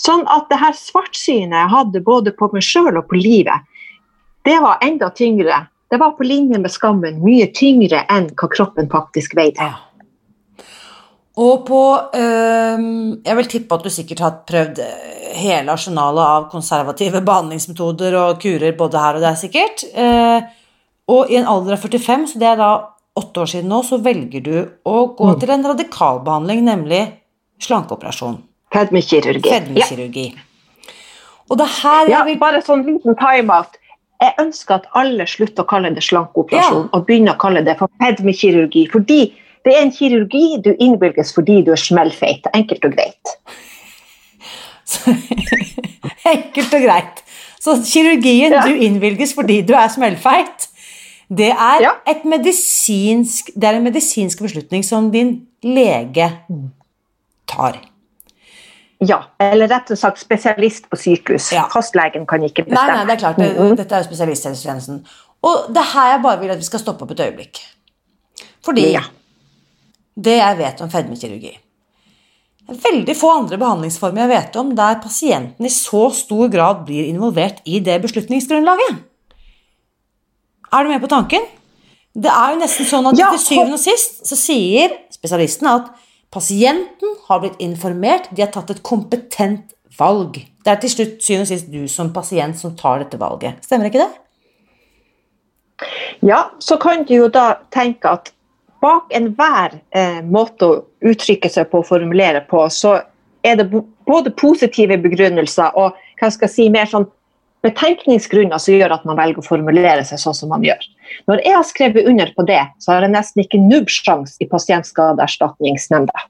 [0.00, 3.66] Sånn at det her svartsynet jeg hadde både på meg sjøl og på livet,
[4.48, 5.66] det var enda tyngre.
[5.90, 9.70] Det var på linje med skammen, mye tyngre enn hva kroppen faktisk veide.
[9.70, 9.86] Ja.
[11.40, 12.80] Og på øh,
[13.24, 14.80] Jeg vil tippe at du sikkert har prøvd
[15.40, 19.84] hele arsenalet av konservative behandlingsmetoder og kurer både her og der, sikkert.
[19.94, 20.42] Uh,
[21.10, 22.70] og i en alder av 45, så det er da
[23.18, 27.00] åtte år siden nå, så velger du å gå til en radikalbehandling, nemlig
[27.64, 28.38] slankeoperasjon.
[28.74, 29.48] Fedmekirurgi.
[29.50, 29.58] Ja.
[29.60, 30.26] Fedmekirurgi.
[31.50, 33.76] Og det er her ja, vil bare sånn liten time-out.
[34.20, 37.90] Jeg ønsker at alle slutter å kalle det slankeoperasjon og begynner å kalle det for
[38.02, 38.84] fedmekirurgi.
[38.92, 39.20] Fordi
[39.64, 42.46] det er en kirurgi du innvilges fordi du er smellfeit.
[42.54, 43.34] Enkelt og greit.
[46.34, 47.22] Enkelt og greit.
[47.60, 48.62] Så kirurgien Ja.
[48.66, 50.68] du innvilges fordi du er smellfeit,
[51.30, 51.92] det er, Ja.
[52.24, 56.32] medisinsk, det er en medisinsk beslutning som din lege
[57.50, 57.80] tar.
[59.00, 61.50] Ja, eller rett og slett spesialist på sykehus.
[61.56, 61.64] Ja.
[61.72, 62.86] Fastlegen kan ikke bestemme.
[62.92, 64.98] nei, nei, det er klart, det, dette er jo spesialisthelsetjenesten.
[65.48, 67.62] Og det er her jeg bare vil at vi skal stoppe opp et øyeblikk.
[68.66, 69.00] Fordi Ja.
[70.20, 71.54] det jeg vet om fedmekirurgi
[72.68, 76.84] Det er veldig få andre behandlingsformer jeg vet om der pasienten i så stor grad
[76.86, 79.00] blir involvert i det beslutningsgrunnlaget.
[80.72, 81.40] Er du med på tanken?
[82.14, 85.88] Det er jo nesten sånn at Ja, til syvende og sist så sier spesialisten at
[86.30, 90.38] pasienten har blitt informert, de har tatt et kompetent valg.
[90.64, 93.62] Det er til slutt syvende og sist du som pasient som tar dette valget.
[93.66, 94.10] Stemmer ikke det?
[96.26, 98.32] Ja, så kan du jo da tenke at
[98.80, 102.98] bak enhver eh, måte å uttrykke seg på og formulere på, så
[103.44, 103.70] er det
[104.08, 107.08] både positive begrunnelser og hva skal jeg si, mer sånn
[107.64, 110.80] betenkningsgrunner som gjør at man velger å formulere seg sånn som man gjør.
[111.30, 116.24] Når jeg har skrevet under på det, så har jeg nesten ikke nubbsjans i Pasientskadeerstatningsnemnda.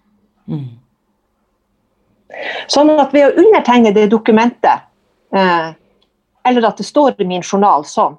[2.70, 4.86] Sånn at ved å undertegne det dokumentet,
[5.34, 5.70] eh,
[6.46, 8.16] eller at det står i min journal sånn,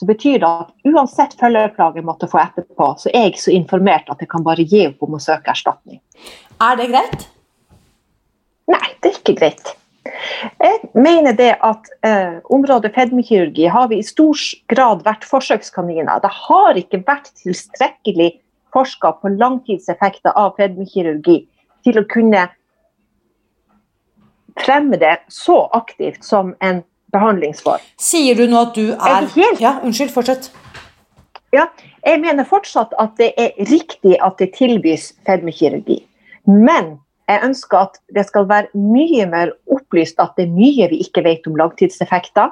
[0.00, 4.08] så betyr det at uansett følgeplage jeg måtte få etterpå, så er jeg så informert
[4.10, 6.00] at jeg kan bare gi opp om å søke erstatning.
[6.58, 7.28] Er det greit?
[8.72, 9.72] Nei, det er ikke greit.
[10.04, 14.38] Jeg mener det at eh, området fedmekirurgi har vi i stor
[14.72, 16.22] grad vært forsøkskaniner.
[16.24, 18.32] Det har ikke vært tilstrekkelig
[18.74, 21.42] forska på langtidseffekter av fedmekirurgi
[21.86, 22.48] til å kunne
[24.58, 27.80] fremme det så aktivt som en behandlingsform.
[28.00, 30.50] Sier du nå at du er Er helt- Ja, unnskyld, fortsett.
[31.52, 31.66] Ja,
[32.04, 36.02] jeg mener fortsatt at det er riktig at det tilbys fedmekirurgi.
[36.46, 36.98] Men
[37.30, 41.24] jeg ønsker at det skal være mye mer opplyst at det er mye vi ikke
[41.24, 42.50] vet om langtidseffekter.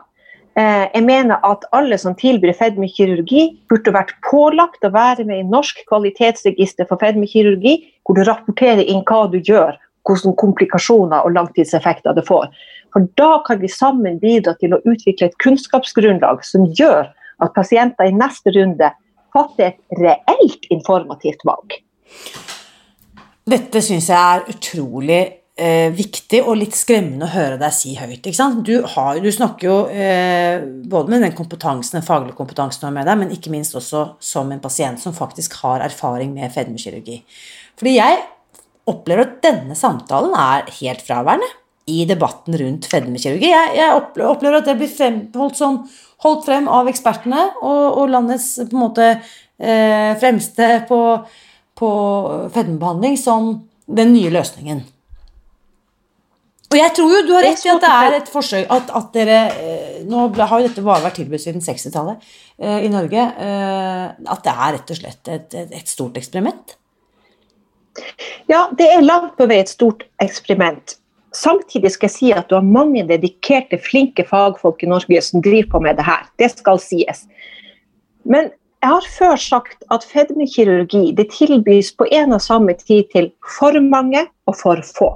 [0.56, 5.48] Eh, Jeg mener at alle som tilbyr fedmekirurgi, burde vært pålagt å være med i
[5.50, 9.78] Norsk kvalitetsregister for fedmekirurgi, hvor du rapporterer inn hva du gjør,
[10.08, 12.48] hvilke komplikasjoner og langtidseffekter det får.
[12.92, 18.08] For Da kan vi sammen bidra til å utvikle et kunnskapsgrunnlag som gjør at pasienter
[18.08, 18.90] i neste runde
[19.32, 21.78] fatter et reelt informativt valg.
[23.48, 25.20] Dette syns jeg er utrolig
[25.60, 28.26] eh, viktig og litt skremmende å høre deg si høyt.
[28.66, 32.96] Du, har, du snakker jo eh, både med den kompetansen, den faglige kompetansen du har
[32.96, 37.22] med deg, men ikke minst også som en pasient som faktisk har erfaring med fedmekirurgi.
[37.80, 38.20] Fordi jeg
[38.90, 41.48] opplever at denne samtalen er helt fraværende
[41.90, 43.50] i debatten rundt fedmekirurgi.
[43.50, 45.82] Jeg, jeg opplever at det blir fremholdt sånn,
[46.24, 51.00] holdt frem av ekspertene og, og landets på en måte eh, fremste på
[51.80, 51.90] på
[52.54, 53.52] fedmebehandling som
[53.90, 54.84] den nye løsningen.
[56.70, 59.08] Og jeg tror jo du har rett i at det er et forsøk At, at
[59.16, 62.22] dere eh, Nå har jo dette bare vært tilbudt siden 60-tallet
[62.62, 63.24] eh, i Norge.
[63.46, 66.76] Eh, at det er rett og slett et, et, et stort eksperiment.
[68.50, 70.94] Ja, det er langt på vei et stort eksperiment.
[71.36, 75.74] Samtidig skal jeg si at du har mange dedikerte, flinke fagfolk i Norge som driver
[75.74, 76.24] på med det her.
[76.38, 77.26] Det skal sies.
[78.22, 83.28] Men jeg har før sagt at fedmekirurgi det tilbys på en og samme tid til
[83.58, 85.10] for mange og for få.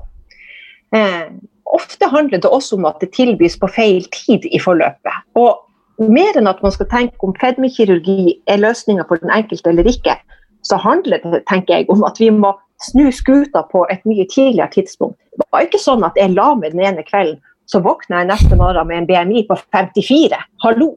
[0.96, 1.30] Eh,
[1.64, 5.16] ofte handler det også om at det tilbys på feil tid i forløpet.
[5.40, 5.64] Og
[5.98, 10.18] mer enn at man skal tenke om fedmekirurgi er løsninga for den enkelte eller ikke,
[10.64, 12.52] så handler det tenker jeg, om at vi må
[12.84, 15.16] snu skuta på et mye tidligere tidspunkt.
[15.40, 18.60] Det var ikke sånn at jeg la meg den ene kvelden, så våkna jeg neste
[18.60, 20.36] morgen med en BMI på 54.
[20.66, 20.92] Hallo!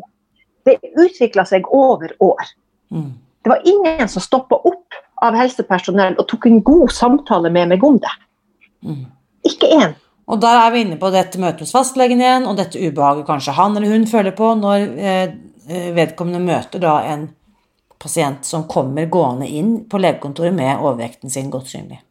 [0.68, 2.50] Det utvikla seg over år.
[2.92, 3.14] Mm.
[3.44, 7.86] Det var ingen som stoppa opp av helsepersonell og tok en god samtale med meg
[7.88, 8.12] om det.
[8.84, 9.06] Mm.
[9.48, 9.96] Ikke én.
[10.28, 13.56] Og der er vi inne på dette møtet hos fastlegen igjen, og dette ubehaget kanskje
[13.56, 15.38] han eller hun føler på når eh,
[15.96, 17.30] vedkommende møter da en
[17.98, 22.02] pasient som kommer gående inn på legekontoret med overvekten sin godt synlig.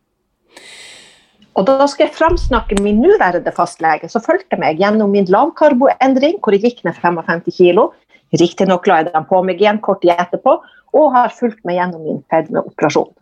[1.57, 6.53] Og da skal jeg framsnakke min nåværende fastlege, som fulgte meg gjennom min lavkarboendring, hvor
[6.53, 7.87] jeg gikk ned 55 kg.
[8.35, 9.43] Riktignok la jeg dem på
[9.85, 10.59] kort tid etterpå,
[10.97, 13.13] og har fulgt meg gjennom min fedmeoperasjon.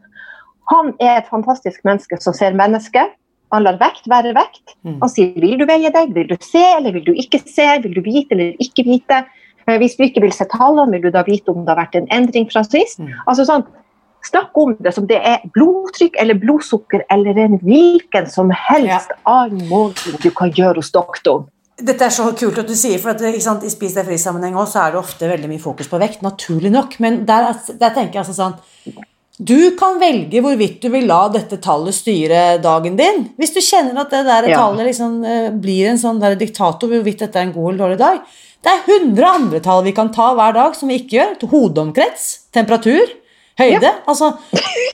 [0.72, 3.12] Han er et fantastisk menneske som ser mennesket.
[3.52, 4.76] Han lar vekt være vekt.
[4.82, 4.98] Mm.
[5.02, 7.94] Han sier vil du veie deg, vil du se eller vil du ikke se, vil
[7.94, 9.24] du vite eller ikke vite.
[9.66, 11.98] Eh, Hvis du ikke vil se tallene, vil du da vite om det har vært
[12.00, 12.98] en endring fra sist.
[12.98, 13.12] Mm.
[13.26, 13.66] Altså sånn,
[14.24, 19.66] Snakk om det som det er blodtrykk eller blodsukker eller en hvilken som helst annen
[19.68, 21.44] måling du kan gjøre hos doktoren.
[21.74, 24.76] Dette er så kult at du sier, for at, sant, i Spis deg fri-sammenheng også,
[24.76, 27.00] så er det ofte veldig mye fokus på vekt, naturlig nok.
[27.02, 27.48] Men der,
[27.80, 29.02] der tenker jeg altså sånn
[29.34, 33.24] Du kan velge hvorvidt du vil la dette tallet styre dagen din.
[33.40, 34.60] Hvis du kjenner at det der Ja.
[34.60, 37.98] tallet liksom, eh, blir en sånn der diktator hvorvidt dette er en god eller dårlig
[37.98, 38.20] dag.
[38.62, 41.50] Det er 100 andre tall vi kan ta hver dag som vi ikke gjør.
[41.50, 43.10] Hodeomkrets, temperatur,
[43.58, 43.90] høyde.
[44.08, 44.32] Altså,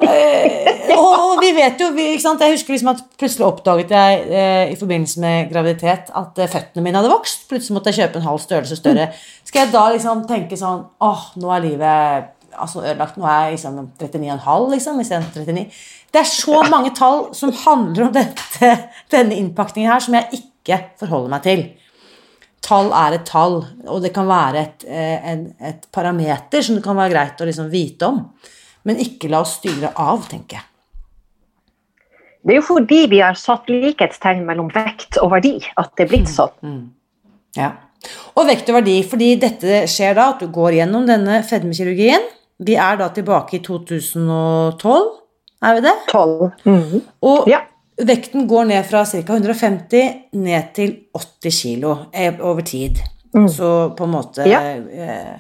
[0.03, 2.07] øh, og, vi vet jo vi?
[2.13, 6.85] Jeg husker liksom at plutselig oppdaget jeg eh, i forbindelse med graviditet at eh, føttene
[6.85, 7.49] mine hadde vokst.
[7.49, 9.09] Plutselig måtte jeg kjøpe en halv størrelse større.
[9.45, 13.17] Skal jeg da liksom tenke sånn åh, nå er livet altså ødelagt.
[13.17, 15.67] Nå er jeg liksom 39,5 liksom, istedenfor 39.
[16.11, 18.73] Det er så mange tall som handler om dette,
[19.13, 21.63] denne innpakningen her, som jeg ikke forholder meg til.
[22.65, 26.99] Tall er et tall, og det kan være et, et, et parameter som det kan
[26.99, 28.19] være greit å liksom vite om.
[28.89, 30.67] Men ikke la oss styre av, tenker jeg.
[32.41, 36.13] Det er jo fordi vi har satt likhetstegn mellom vekt og verdi at det er
[36.13, 36.77] blitt sånn.
[37.57, 37.75] Ja.
[38.39, 42.25] Og vekt og verdi, fordi dette skjer da at du går gjennom denne fedmekirurgien.
[42.65, 45.11] Vi er da tilbake i 2012,
[45.69, 45.97] er vi det?
[46.13, 46.49] 12.
[47.29, 47.61] Og Ja.
[48.07, 49.21] Vekten går ned fra ca.
[49.21, 52.99] 150 ned til 80 kilo eh, over tid.
[53.31, 54.61] Så på en måte Ja.
[54.75, 55.39] eh,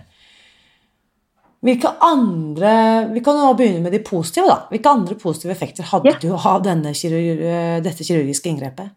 [1.60, 4.62] Hvilke andre Vi kan jo nå begynne med de positive, da.
[4.70, 6.18] Hvilke andre positive effekter hadde Ja.
[6.22, 8.90] du av denne kirurg, eh, dette kirurgiske inngrepet?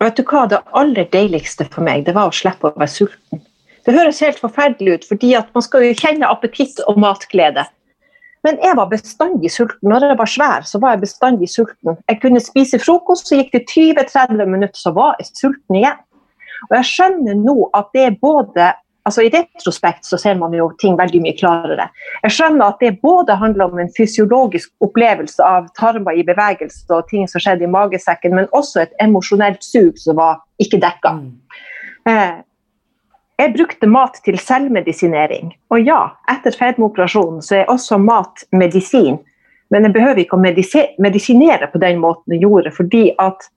[0.00, 3.40] Vet du hva, Det aller deiligste for meg det var å slippe å være sulten.
[3.84, 7.66] Det høres helt forferdelig ut, fordi at man skal jo kjenne appetitt og matglede.
[8.44, 9.88] Men jeg var bestandig sulten.
[9.88, 11.96] Når jeg var svær, så var jeg bestandig sulten.
[12.08, 16.00] Jeg kunne spise frokost, så gikk det 20-30 minutter, så var jeg sulten igjen.
[16.70, 18.72] Og jeg skjønner nå at det er både
[19.04, 21.88] altså I retrospekt så ser man jo ting veldig mye klarere.
[22.24, 27.08] Jeg skjønner at det både handler om en fysiologisk opplevelse av tarmer i bevegelse og
[27.10, 31.18] ting som skjedde i magesekken, men også et emosjonelt sug som var ikke dekka.
[32.08, 32.40] Eh,
[33.40, 35.54] jeg brukte mat til selvmedisinering.
[35.74, 39.18] Og ja, etter fedmeoperasjonen så er også mat medisin.
[39.74, 43.48] Men jeg behøver ikke å medisi medisinere på den måten jeg gjorde, fordi at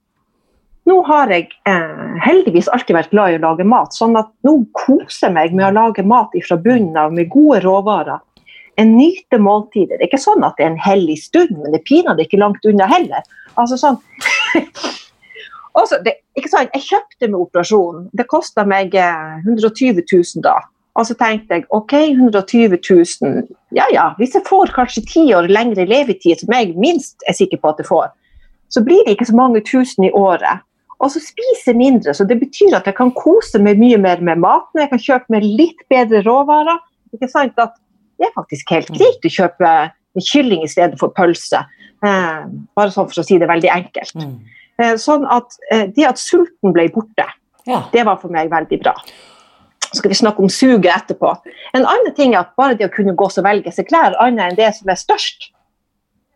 [0.88, 3.94] nå har jeg eh, heldigvis alltid vært glad i å lage mat.
[3.94, 7.60] Sånn at nå koser jeg meg med å lage mat fra bunnen av med gode
[7.66, 8.24] råvarer.
[8.78, 9.98] Jeg nyter måltider.
[9.98, 12.40] Det er ikke sånn at det er en hellig stund, men det er pinadø ikke
[12.40, 13.26] langt unna heller.
[13.58, 14.00] Altså sånn
[15.78, 16.74] Også, det, ikke sant?
[16.74, 18.08] Jeg kjøpte med operasjonen.
[18.18, 20.58] Det kosta meg eh, 120 000 da.
[20.98, 23.44] Og så tenkte jeg ok, 120 000,
[23.78, 27.62] ja ja, hvis jeg får kanskje ti år lengre levetid, som jeg minst er sikker
[27.62, 28.08] på at jeg får,
[28.74, 30.66] så blir det ikke så mange tusen i året.
[30.98, 34.24] Og så spiser jeg mindre, så det betyr at jeg kan kose meg mye mer
[34.26, 34.82] med maten.
[34.82, 36.82] Jeg kan kjøpe meg litt bedre råvarer.
[37.14, 37.54] Ikke sant?
[37.62, 37.78] At
[38.18, 39.74] det er faktisk helt greit å kjøpe
[40.18, 41.62] kylling i stedet for pølse.
[42.02, 42.42] Eh,
[42.74, 44.18] bare sånn for å si det veldig enkelt.
[44.78, 47.26] Eh, sånn at eh, det at sulten ble borte,
[47.66, 47.82] Ja.
[47.92, 48.94] det var for meg veldig bra.
[49.88, 51.32] Så skal vi snakke om suget etterpå.
[51.74, 54.52] En annen ting er at bare det å kunne gå og velge seg klær annet
[54.52, 55.50] enn det som er størst,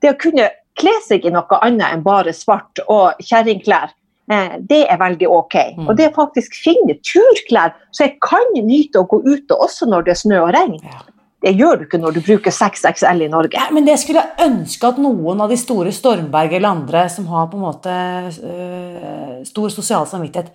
[0.01, 3.91] det å kunne kle seg i noe annet enn bare svart og kjerringklær,
[4.31, 5.55] eh, det er veldig ok.
[5.77, 5.87] Mm.
[5.89, 10.07] Og det å faktisk finne turklær, så jeg kan nyte å gå ute også når
[10.07, 10.79] det er snø og regn.
[10.81, 11.03] Ja.
[11.41, 13.57] Det gjør du ikke når du bruker 6XL i Norge.
[13.57, 17.25] Ja, men det skulle jeg ønske at noen av de store Stormberg eller andre som
[17.31, 17.95] har på en måte
[18.29, 20.53] øh, stor sosial samvittighet,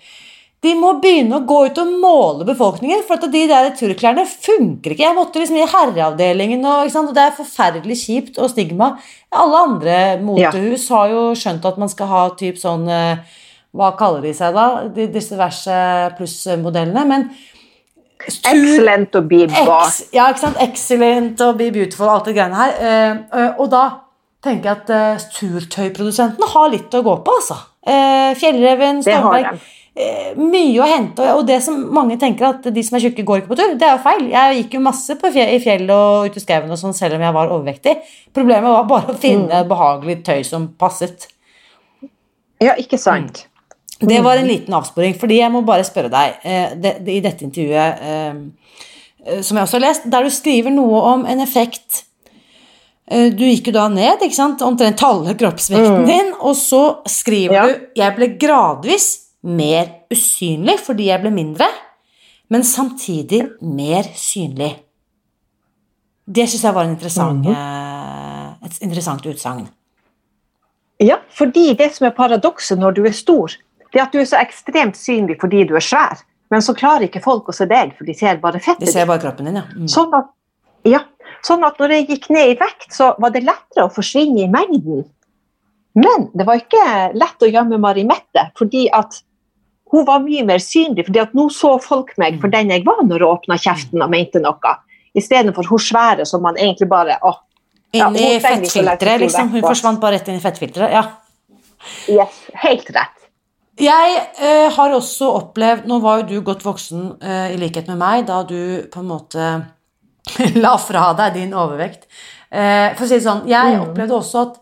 [0.65, 4.95] de må begynne å gå ut og måle befolkningen, for at de der turklærne funker
[4.95, 5.05] ikke.
[5.05, 8.95] Jeg måtte liksom i herreavdelingen, og, og det er forferdelig kjipt og stigma.
[9.37, 13.43] Alle andre motehus har jo skjønt at man skal ha typ sånn øh,
[13.77, 14.87] Hva kaller de seg da?
[14.89, 15.77] De, disse diverse
[16.17, 17.05] plussmodellene.
[17.11, 17.29] Men
[18.25, 20.01] Excellent å be boss.
[20.01, 20.59] Ex, ja, ikke sant?
[20.65, 22.77] Excellent og Be Beautiful og alt det greiene her.
[22.81, 23.85] Eh, eh, og da
[24.45, 27.59] tenker jeg at eh, turtøyprodusentene har litt å gå på, altså.
[27.87, 29.61] Eh, Fjellreven, Stormberg.
[29.97, 31.25] Eh, mye å hente.
[31.33, 33.75] Og og det som mange tenker at de som er tjukke, går ikke på tur,
[33.81, 34.27] det er jo feil.
[34.33, 37.17] Jeg gikk jo masse på fje, i fjell og ute i skauen og sånn, selv
[37.17, 37.97] om jeg var overvektig.
[38.37, 41.29] Problemet var bare å finne behagelig tøy som passet.
[42.61, 43.47] Ja, ikke sant?
[44.01, 47.23] Det var en liten avsporing, fordi jeg må bare spørre deg eh, det, det, i
[47.25, 48.35] dette intervjuet, eh,
[49.25, 52.03] eh, som jeg også har lest, der du skriver noe om en effekt
[53.07, 57.67] Du gikk jo da ned, ikke sant, omtrent halve kroppsvekten din, og så skriver Ja.
[57.67, 59.07] du Jeg ble gradvis
[59.47, 61.69] mer usynlig fordi jeg ble mindre,
[62.51, 64.73] men samtidig mer synlig.
[66.27, 69.69] Det syns jeg var en interessant, eh, et interessant utsagn.
[70.99, 73.53] Ja, fordi det som er paradokset når du er stor,
[73.97, 76.21] det at du er så ekstremt synlig fordi du er svær.
[76.53, 78.85] Men så klarer ikke folk å se deg, for de ser bare fettet.
[78.87, 79.67] De ser bare kroppen din, ja.
[79.75, 79.91] Mm.
[79.91, 80.33] Sånn at,
[80.87, 81.01] Ja,
[81.43, 84.51] sånn at når jeg gikk ned i vekt, så var det lettere å forsvinne i
[84.51, 85.03] mengden.
[85.99, 86.85] Men det var ikke
[87.17, 89.19] lett å gjemme Mari-Mette, fordi at
[89.91, 91.07] hun var mye mer synlig.
[91.09, 94.13] fordi at nå så folk meg for den jeg var når jeg åpna kjeften og
[94.13, 94.77] mente noe.
[95.17, 97.35] Istedenfor hun svære som man egentlig bare å,
[97.95, 99.51] ja, Inn i hun fettfilteret, liksom.
[99.55, 100.93] Hun forsvant bare rett inn i fettfilteret.
[100.93, 101.05] Ja.
[102.11, 103.26] Yes, helt rett.
[103.77, 107.99] Jeg eh, har også opplevd Nå var jo du godt voksen eh, i likhet med
[108.01, 109.49] meg da du på en måte
[110.65, 112.07] la fra deg din overvekt.
[112.49, 114.57] Eh, for å si det sånn, jeg opplevde også at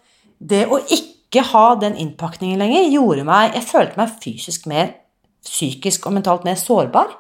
[0.45, 4.93] det å ikke ha den innpakningen lenger gjorde meg Jeg følte meg fysisk mer
[5.45, 7.11] psykisk og mentalt mer sårbar.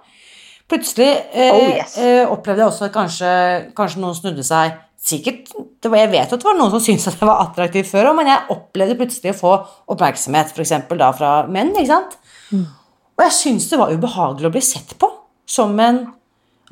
[0.70, 1.98] Plutselig eh, Oh, yes.
[2.00, 3.32] eh, opplevde jeg også at kanskje,
[3.76, 5.50] kanskje noen snudde seg Sikkert,
[5.84, 8.10] det var, Jeg vet at det var noen som syntes at jeg var attraktiv før
[8.10, 9.52] òg, men jeg opplevde plutselig å få
[9.92, 10.72] oppmerksomhet, f.eks.
[10.96, 11.74] da fra menn.
[11.76, 12.16] ikke sant?
[13.14, 15.10] Og jeg syns det var ubehagelig å bli sett på
[15.44, 16.06] som en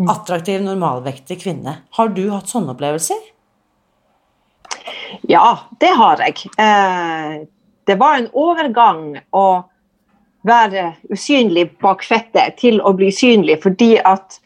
[0.09, 1.77] attraktiv, normalvektig kvinne.
[1.99, 3.21] Har du hatt sånne opplevelser?
[5.29, 6.49] Ja, det har jeg.
[6.59, 7.45] Eh,
[7.87, 9.47] det var en overgang å
[10.49, 14.41] være usynlig bak fettet til å bli synlig, fordi at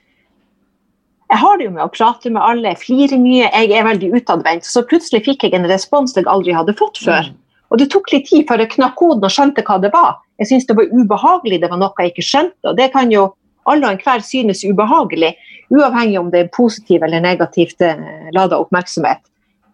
[1.27, 4.67] jeg har det jo med å prate med alle, flire mye, jeg er veldig utadvendt.
[4.69, 7.33] Så plutselig fikk jeg en respons jeg aldri hadde fått før.
[7.75, 10.21] Og det tok litt tid før jeg knakk koden og skjønte hva det var.
[10.39, 12.63] Jeg syntes det var ubehagelig, det var noe jeg ikke skjønte.
[12.71, 13.27] Og det kan jo
[13.67, 15.33] alle og enhver synes ubehagelig,
[15.75, 19.25] uavhengig om det er positiv eller negativt eh, lada oppmerksomhet.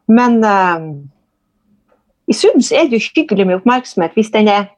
[0.09, 0.89] Men uh,
[2.29, 4.71] i sum er det jo hyggelig med oppmerksomhet hvis den er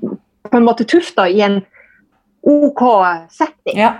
[0.00, 1.60] på en måte tufta i en
[2.46, 2.82] OK
[3.34, 3.76] setting.
[3.76, 3.92] Ja.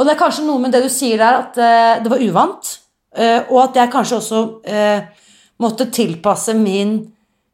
[0.00, 2.76] Og det er kanskje noe med det du sier der, at uh, det var uvant,
[3.10, 4.40] Uh, og at jeg kanskje også
[4.70, 7.00] uh, måtte tilpasse min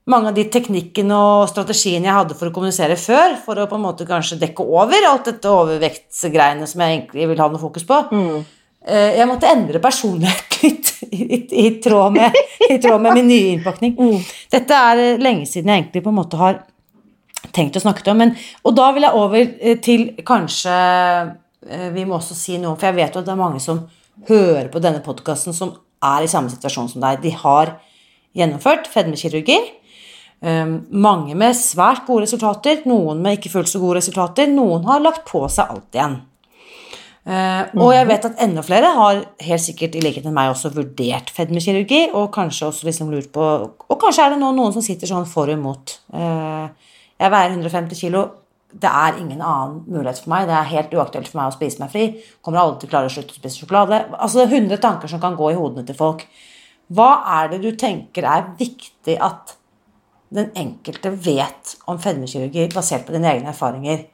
[0.07, 3.79] mange av de teknikkene og strategiene jeg hadde for å kommunisere før, for å på
[3.79, 7.87] en måte kanskje dekke over alt dette overvektsgreiene som jeg egentlig vil ha noe fokus
[7.89, 7.99] på.
[8.87, 12.39] Eh, Jeg måtte endre personlighet litt i, i, i, tråd med,
[12.69, 13.97] i tråd med min nye innpakning.
[14.55, 16.63] Dette er lenge siden jeg egentlig på en måte har
[17.57, 18.23] tenkt å snakke om.
[18.23, 20.79] Men, og da vil jeg over til kanskje
[21.67, 23.81] Vi må også si noe, for jeg vet jo at det er mange som
[24.29, 27.19] hører på denne podkasten, som er i samme situasjon som deg.
[27.25, 27.77] De har
[28.37, 29.59] gjennomført fedmekirurgi.
[30.45, 34.51] Um, mange med svært gode resultater, noen med ikke fullt så gode resultater.
[34.53, 36.19] Noen har lagt på seg alt igjen.
[37.27, 40.71] Eh, og jeg vet at enda flere har helt sikkert i likhet med meg også
[40.77, 44.85] vurdert fedmekirurgi, og kanskje også liksom lurt på Og kanskje er det nå noen som
[44.85, 45.97] sitter sånn for og imot.
[46.15, 48.23] Eh, jeg veier 150 kilo.
[48.77, 50.49] Det er ingen annen mulighet for meg.
[50.49, 52.09] Det er helt uaktuelt for meg å spise meg fri.
[52.45, 54.03] Kommer aldri til å klare å slutte å spise sjokolade.
[54.19, 56.27] Altså det er 100 tanker som kan gå i hodene til folk.
[56.93, 59.57] Hva er det du tenker er viktig at
[60.37, 64.05] den enkelte vet om fedmekirurgi basert på dine egne erfaringer?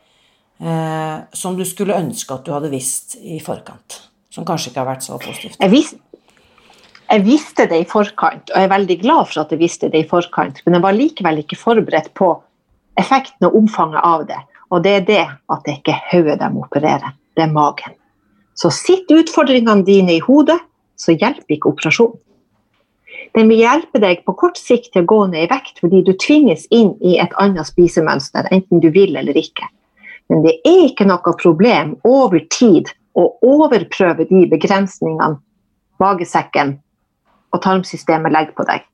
[0.62, 4.00] eh, som du skulle ønske at du hadde visst i forkant?
[4.32, 5.58] Som kanskje ikke har vært så positivt.
[5.60, 5.92] Jeg, vis,
[7.10, 10.04] jeg visste det i forkant, og jeg er veldig glad for at jeg visste det
[10.04, 12.32] i forkant, men jeg var likevel ikke forberedt på
[13.00, 14.40] effekten og omfanget av det.
[14.72, 17.96] Og det er det at det ikke er hodet de opererer, det er magen.
[18.56, 20.58] Så sitt utfordringene dine i hodet,
[20.96, 22.18] så hjelper ikke operasjonen.
[23.32, 26.12] Den vil hjelpe deg på kort sikt til å gå ned i vekt, fordi du
[26.20, 29.68] tvinges inn i et annet spisemønster, enten du vil eller ikke.
[30.28, 35.40] Men det er ikke noe problem over tid å overprøve de begrensningene
[36.00, 36.76] magesekken
[37.52, 38.84] og tarmsystemet legger på deg.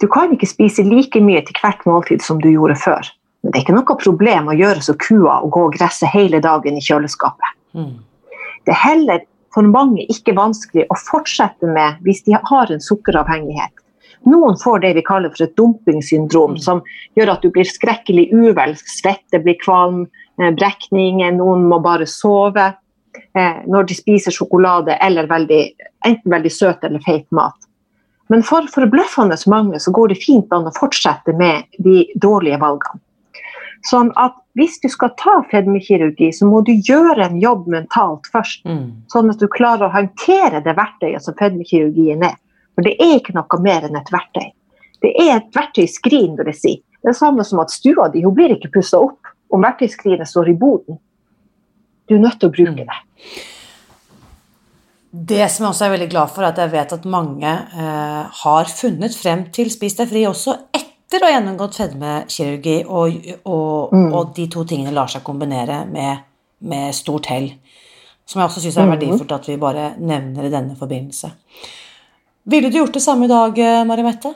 [0.00, 3.08] Du kan ikke spise like mye til hvert måltid som du gjorde før.
[3.40, 6.42] Men det er ikke noe problem å gjøre som kua og gå og gresse hele
[6.44, 7.56] dagen i kjøleskapet.
[7.72, 7.98] Mm.
[8.66, 9.22] Det er heller
[9.54, 13.72] for mange ikke vanskelig å fortsette med hvis de har en sukkeravhengighet.
[14.28, 16.82] Noen får det vi kaller for et dumpingsyndrom, som
[17.16, 20.04] gjør at du blir skrekkelig uvel, svette, blir kvalm,
[20.36, 25.62] eh, brekninger, noen må bare sove eh, når de spiser sjokolade eller veldig,
[26.04, 27.56] enten veldig søt eller feit mat.
[28.30, 33.00] Men for forbløffende mange så går det fint an å fortsette med de dårlige valgene.
[33.88, 38.64] Sånn at hvis du skal ta fedmekirurgi, så må du gjøre en jobb mentalt først.
[38.68, 39.06] Mm.
[39.12, 42.36] Sånn at du klarer å håndtere det verktøyet som fedmekirurgien er.
[42.76, 44.50] For det er ikke noe mer enn et verktøy.
[45.00, 46.74] Det er et verktøyskrin, vil jeg si.
[47.00, 50.28] Det er det samme som at stua di hun blir ikke pussa opp om verktøyskrinet
[50.28, 51.00] står i boden.
[52.08, 53.00] Du er nødt til å bruke det.
[55.10, 58.42] Det som jeg også er veldig glad for, er at jeg vet at mange eh,
[58.42, 60.54] har funnet frem til Spis deg fri også
[61.10, 66.22] etter å ha gjennomgått fedmekirurgi, og, og, og de to tingene lar seg kombinere med,
[66.62, 67.48] med stort hell.
[68.22, 71.32] Som jeg også syns er verdifullt at vi bare nevner i denne forbindelse.
[72.54, 73.58] Ville du gjort det samme i dag,
[73.90, 74.30] Mari Mette?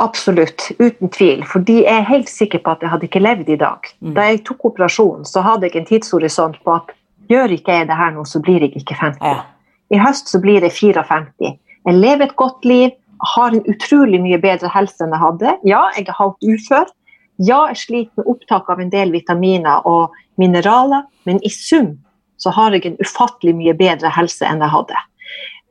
[0.00, 1.44] Absolutt, uten tvil.
[1.44, 3.90] Fordi jeg er helt sikker på at jeg hadde ikke levd i dag.
[4.16, 6.96] Da jeg tok operasjonen, så hadde jeg en tidshorisont på at
[7.28, 9.20] gjør ikke jeg det her nå, så blir jeg ikke 50.
[9.20, 9.44] Ja.
[9.92, 11.52] I høst så blir det 54.
[11.88, 12.96] Jeg lever et godt liv,
[13.34, 15.54] har en utrolig mye bedre helse enn jeg hadde.
[15.66, 16.90] Ja, jeg er halvt ufør.
[17.38, 21.96] Ja, jeg sliter med opptak av en del vitaminer og mineraler, men i sum
[22.38, 25.02] så har jeg en ufattelig mye bedre helse enn jeg hadde.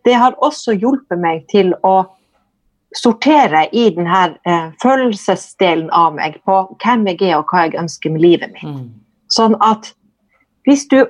[0.07, 2.05] Det har også hjulpet meg til å
[2.95, 8.13] sortere i denne eh, følelsesdelen av meg på hvem jeg er og hva jeg ønsker
[8.15, 8.67] med livet mitt.
[8.67, 8.87] Mm.
[9.31, 9.91] Sånn at
[10.67, 11.01] hvis du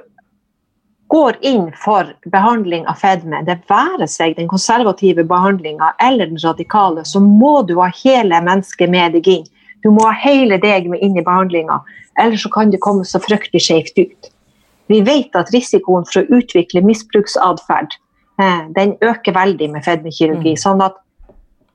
[1.07, 7.05] går inn for behandling av fedme, det være seg den konservative behandlinga eller den radikale,
[7.05, 9.45] så må du ha hele mennesket med deg inn.
[9.85, 11.79] Du må ha hele deg med inn i behandlinga,
[12.19, 14.31] ellers så kan det komme så fryktelig skjevt ut.
[14.91, 17.95] Vi vet at risikoen for å utvikle misbruksatferd
[18.41, 20.55] eh, den øker veldig med fedmekirurgi.
[20.55, 20.63] Mm.
[20.63, 20.99] sånn at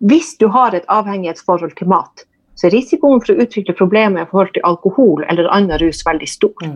[0.02, 2.24] hvis du har et avhengighetsforhold til mat,
[2.58, 6.28] så er risikoen for å utvikle problemer i forhold til alkohol eller annen rus veldig
[6.28, 6.72] stor.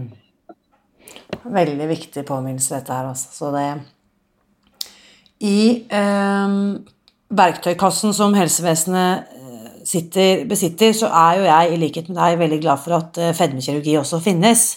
[1.32, 1.54] Mm.
[1.54, 3.32] Veldig viktig påminnelse, dette her, altså.
[3.34, 3.66] Så det
[5.46, 5.58] I
[5.92, 6.56] eh,
[7.36, 12.60] verktøykassen som helsevesenet eh, sitter, besitter, så er jo jeg, i likhet med deg, veldig
[12.64, 14.68] glad for at eh, fedmekirurgi også finnes.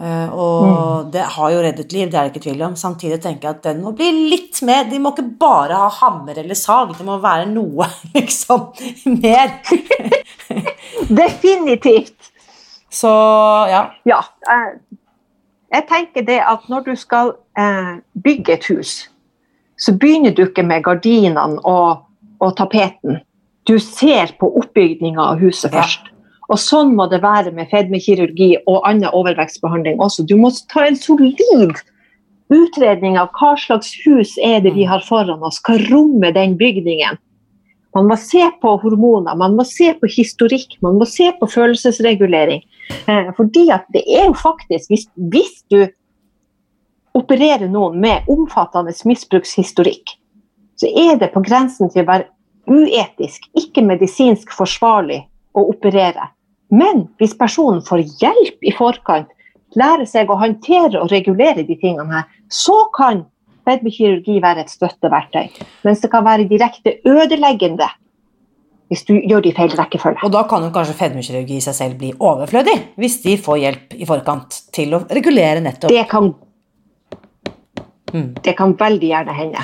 [0.00, 2.76] Uh, og det har jo reddet liv, det er det ikke tvil om.
[2.78, 6.38] Samtidig tenker jeg at den må bli litt mer De må ikke bare ha hammer
[6.40, 8.70] eller sag, det må være noe liksom
[9.18, 9.58] mer.
[11.20, 12.30] Definitivt!
[12.90, 13.10] Så
[13.70, 13.82] ja.
[14.08, 14.22] Ja.
[15.70, 18.94] Jeg tenker det at når du skal eh, bygge et hus,
[19.78, 22.02] så begynner du ikke med gardinene og,
[22.42, 23.20] og tapeten.
[23.68, 26.10] Du ser på oppbygninga av huset først.
[26.50, 30.26] Og sånn må det være med fedmekirurgi og annen overvekstbehandling også.
[30.26, 31.38] Du må ta en solid
[32.50, 37.20] utredning av hva slags hus er det vi har foran oss, hva rommer den bygningen.
[37.94, 42.62] Man må se på hormoner, man må se på historikk, man må se på følelsesregulering.
[43.10, 45.80] Eh, fordi at det er jo faktisk, hvis, hvis du
[47.18, 50.14] opererer noen med omfattende misbrukshistorikk,
[50.78, 52.30] så er det på grensen til å være
[52.70, 55.24] uetisk, ikke medisinsk forsvarlig
[55.58, 56.30] å operere.
[56.70, 59.30] Men hvis personen får hjelp i forkant,
[59.78, 63.24] lærer seg å håndtere og regulere de tingene her, så kan
[63.70, 65.64] fedmekirurgi være et støtteverktøy.
[65.86, 67.88] Mens det kan være direkte ødeleggende
[68.90, 70.18] hvis du gjør det i feil rekkefølge.
[70.26, 73.94] Og da kan jo kanskje fedmekirurgi i seg selv bli overflødig, hvis de får hjelp
[73.94, 76.32] i forkant til å regulere nettopp Det kan,
[78.10, 78.34] Mm.
[78.42, 79.60] det kan veldig gjerne hende.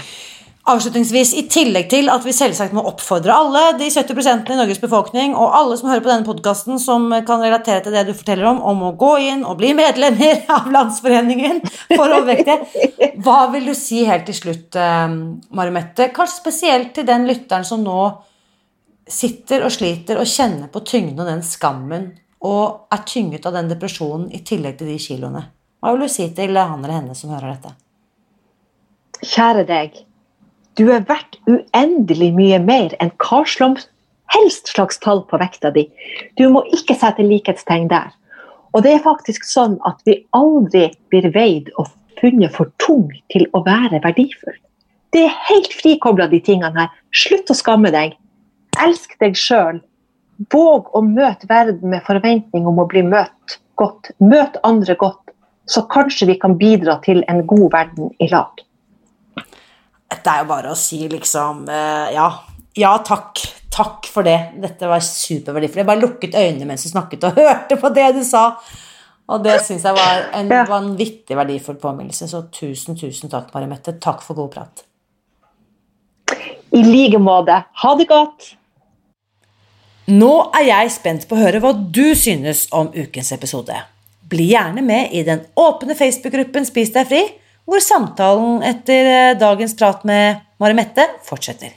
[0.66, 5.36] Avslutningsvis, i tillegg til at vi selvsagt må oppfordre alle de 70% i Norges befolkning,
[5.38, 8.58] og alle som hører på denne podkasten som kan relatere til det du forteller om,
[8.66, 11.60] om å gå inn og bli medlemmer av Landsforeningen
[11.92, 15.04] for overvektige, hva vil du si helt til slutt, eh,
[15.54, 16.08] Marimette?
[16.16, 18.00] Kanskje spesielt til den lytteren som nå
[19.06, 22.10] sitter og sliter og kjenner på tyngden og den skammen,
[22.42, 25.46] og er tynget av den depresjonen i tillegg til de kiloene.
[25.78, 27.76] Hva vil du si til han eller henne som hører dette?
[29.22, 30.05] Kjære deg,
[30.76, 33.42] du er verdt uendelig mye mer enn hva
[34.34, 35.86] helst slags tall på vekta di.
[36.36, 38.10] Du må ikke sette likhetstegn der.
[38.74, 41.88] Og det er faktisk sånn at vi aldri blir veid og
[42.20, 44.56] funnet for tung til å være verdifull.
[45.14, 46.90] Det er helt frikobla de tingene her.
[47.14, 48.16] Slutt å skamme deg.
[48.82, 49.80] Elsk deg sjøl.
[50.52, 54.12] Våg å møte verden med forventning om å bli møtt godt.
[54.20, 55.32] Møt andre godt,
[55.70, 58.65] så kanskje vi kan bidra til en god verden i lag.
[60.10, 62.26] Det er jo bare å si liksom eh, ja.
[62.76, 63.40] Ja, takk.
[63.72, 64.36] Takk for det.
[64.62, 65.80] Dette var superverdifullt.
[65.82, 68.50] Jeg bare lukket øynene mens du snakket og hørte på det du sa.
[69.26, 70.62] Og det syns jeg var en Ja.
[70.68, 72.28] vanvittig verdifull påminnelse.
[72.30, 73.96] Så tusen, tusen takk, Marimette.
[74.00, 74.84] Takk for god prat.
[76.76, 77.56] I like måte.
[77.82, 78.52] Ha det godt!
[80.06, 83.74] Nå er jeg spent på å høre hva du synes om ukens episode.
[84.30, 87.22] Bli gjerne med i den åpne Facebook-gruppen Spis deg fri,
[87.66, 91.74] hvor samtalen etter eh, dagens prat med Marimette fortsetter.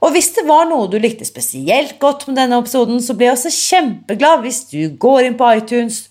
[0.00, 3.36] Og hvis det var noe du likte spesielt godt med denne episoden, så blir jeg
[3.36, 6.06] også kjempeglad hvis du går inn på iTunes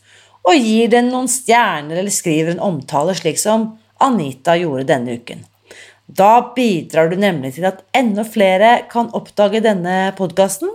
[0.46, 5.42] og gir den noen stjerner eller skriver en omtale, slik som Anita gjorde denne uken.
[6.10, 10.72] Da bidrar du nemlig til at enda flere kan oppdage denne podkasten.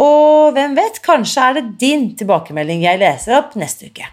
[0.00, 4.08] Og hvem vet, kanskje er det din tilbakemelding jeg leser opp neste uke.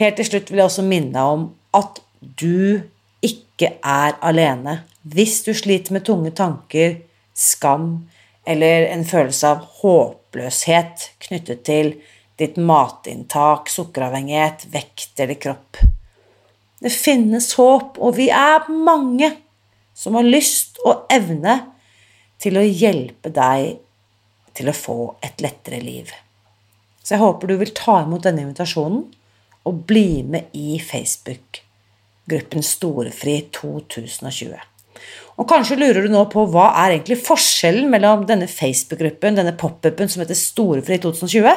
[0.00, 1.42] Helt til slutt vil jeg også minne deg om
[1.76, 2.80] at du
[3.24, 6.96] ikke er alene hvis du sliter med tunge tanker,
[7.36, 8.08] skam
[8.48, 11.92] eller en følelse av håpløshet knyttet til
[12.40, 15.80] ditt matinntak, sukkeravhengighet, vekt eller kropp.
[16.80, 19.28] Det finnes håp, og vi er mange
[19.92, 21.58] som har lyst og evne
[22.40, 23.76] til å hjelpe deg
[24.56, 26.08] til å få et lettere liv.
[27.04, 29.04] Så jeg håper du vil ta imot denne invitasjonen
[29.70, 31.62] og bli med i Facebook
[32.30, 34.58] gruppen Storefri 2020.
[35.40, 40.10] Og kanskje lurer du nå på hva er egentlig forskjellen mellom denne Facebook-gruppen, denne pop-upen
[40.10, 41.48] som heter Storefri 2020,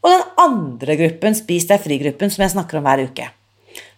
[0.00, 3.26] og den andre gruppen, Spis deg fri-gruppen, som jeg snakker om hver uke.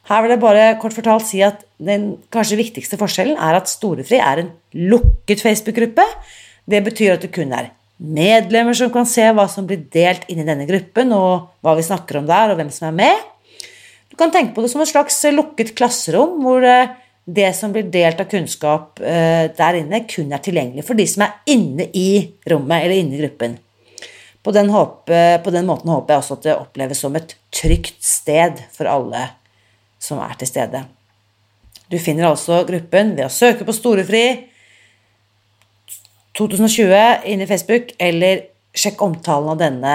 [0.09, 4.19] Her vil jeg bare kort fortalt si at den kanskje viktigste forskjellen er at Storefri
[4.19, 6.07] er en lukket Facebook-gruppe.
[6.67, 7.71] Det betyr at det kun er
[8.03, 12.19] medlemmer som kan se hva som blir delt inni denne gruppen, og hva vi snakker
[12.19, 13.29] om der, og hvem som er med.
[14.13, 16.93] Du kan tenke på det som et slags lukket klasserom, hvor eh,
[17.25, 21.25] det som blir delt av kunnskap eh, der inne, kun er tilgjengelig for de som
[21.25, 22.09] er inne i
[22.53, 23.57] rommet eller inne i gruppen.
[24.45, 28.03] På den, håpe, på den måten håper jeg også at det oppleves som et trygt
[28.05, 29.31] sted for alle
[30.03, 30.85] som er til stede.
[31.89, 34.25] Du finner altså gruppen ved å søke på Storefri
[36.37, 39.95] 2020 inn i Facebook, eller sjekk omtalen av denne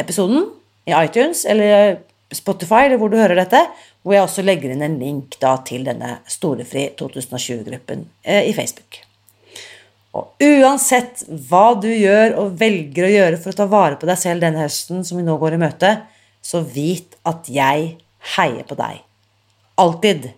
[0.00, 0.46] episoden
[0.88, 1.98] i iTunes eller
[2.34, 3.62] Spotify, eller hvor du hører dette,
[4.02, 9.02] hvor jeg også legger inn en link da, til denne Storefri 2020-gruppen eh, i Facebook.
[10.16, 14.18] Og uansett hva du gjør og velger å gjøre for å ta vare på deg
[14.18, 15.92] selv denne høsten som vi nå går i møte,
[16.42, 17.94] så vit at jeg
[18.36, 19.04] heier på deg.
[19.80, 20.30] Alltid.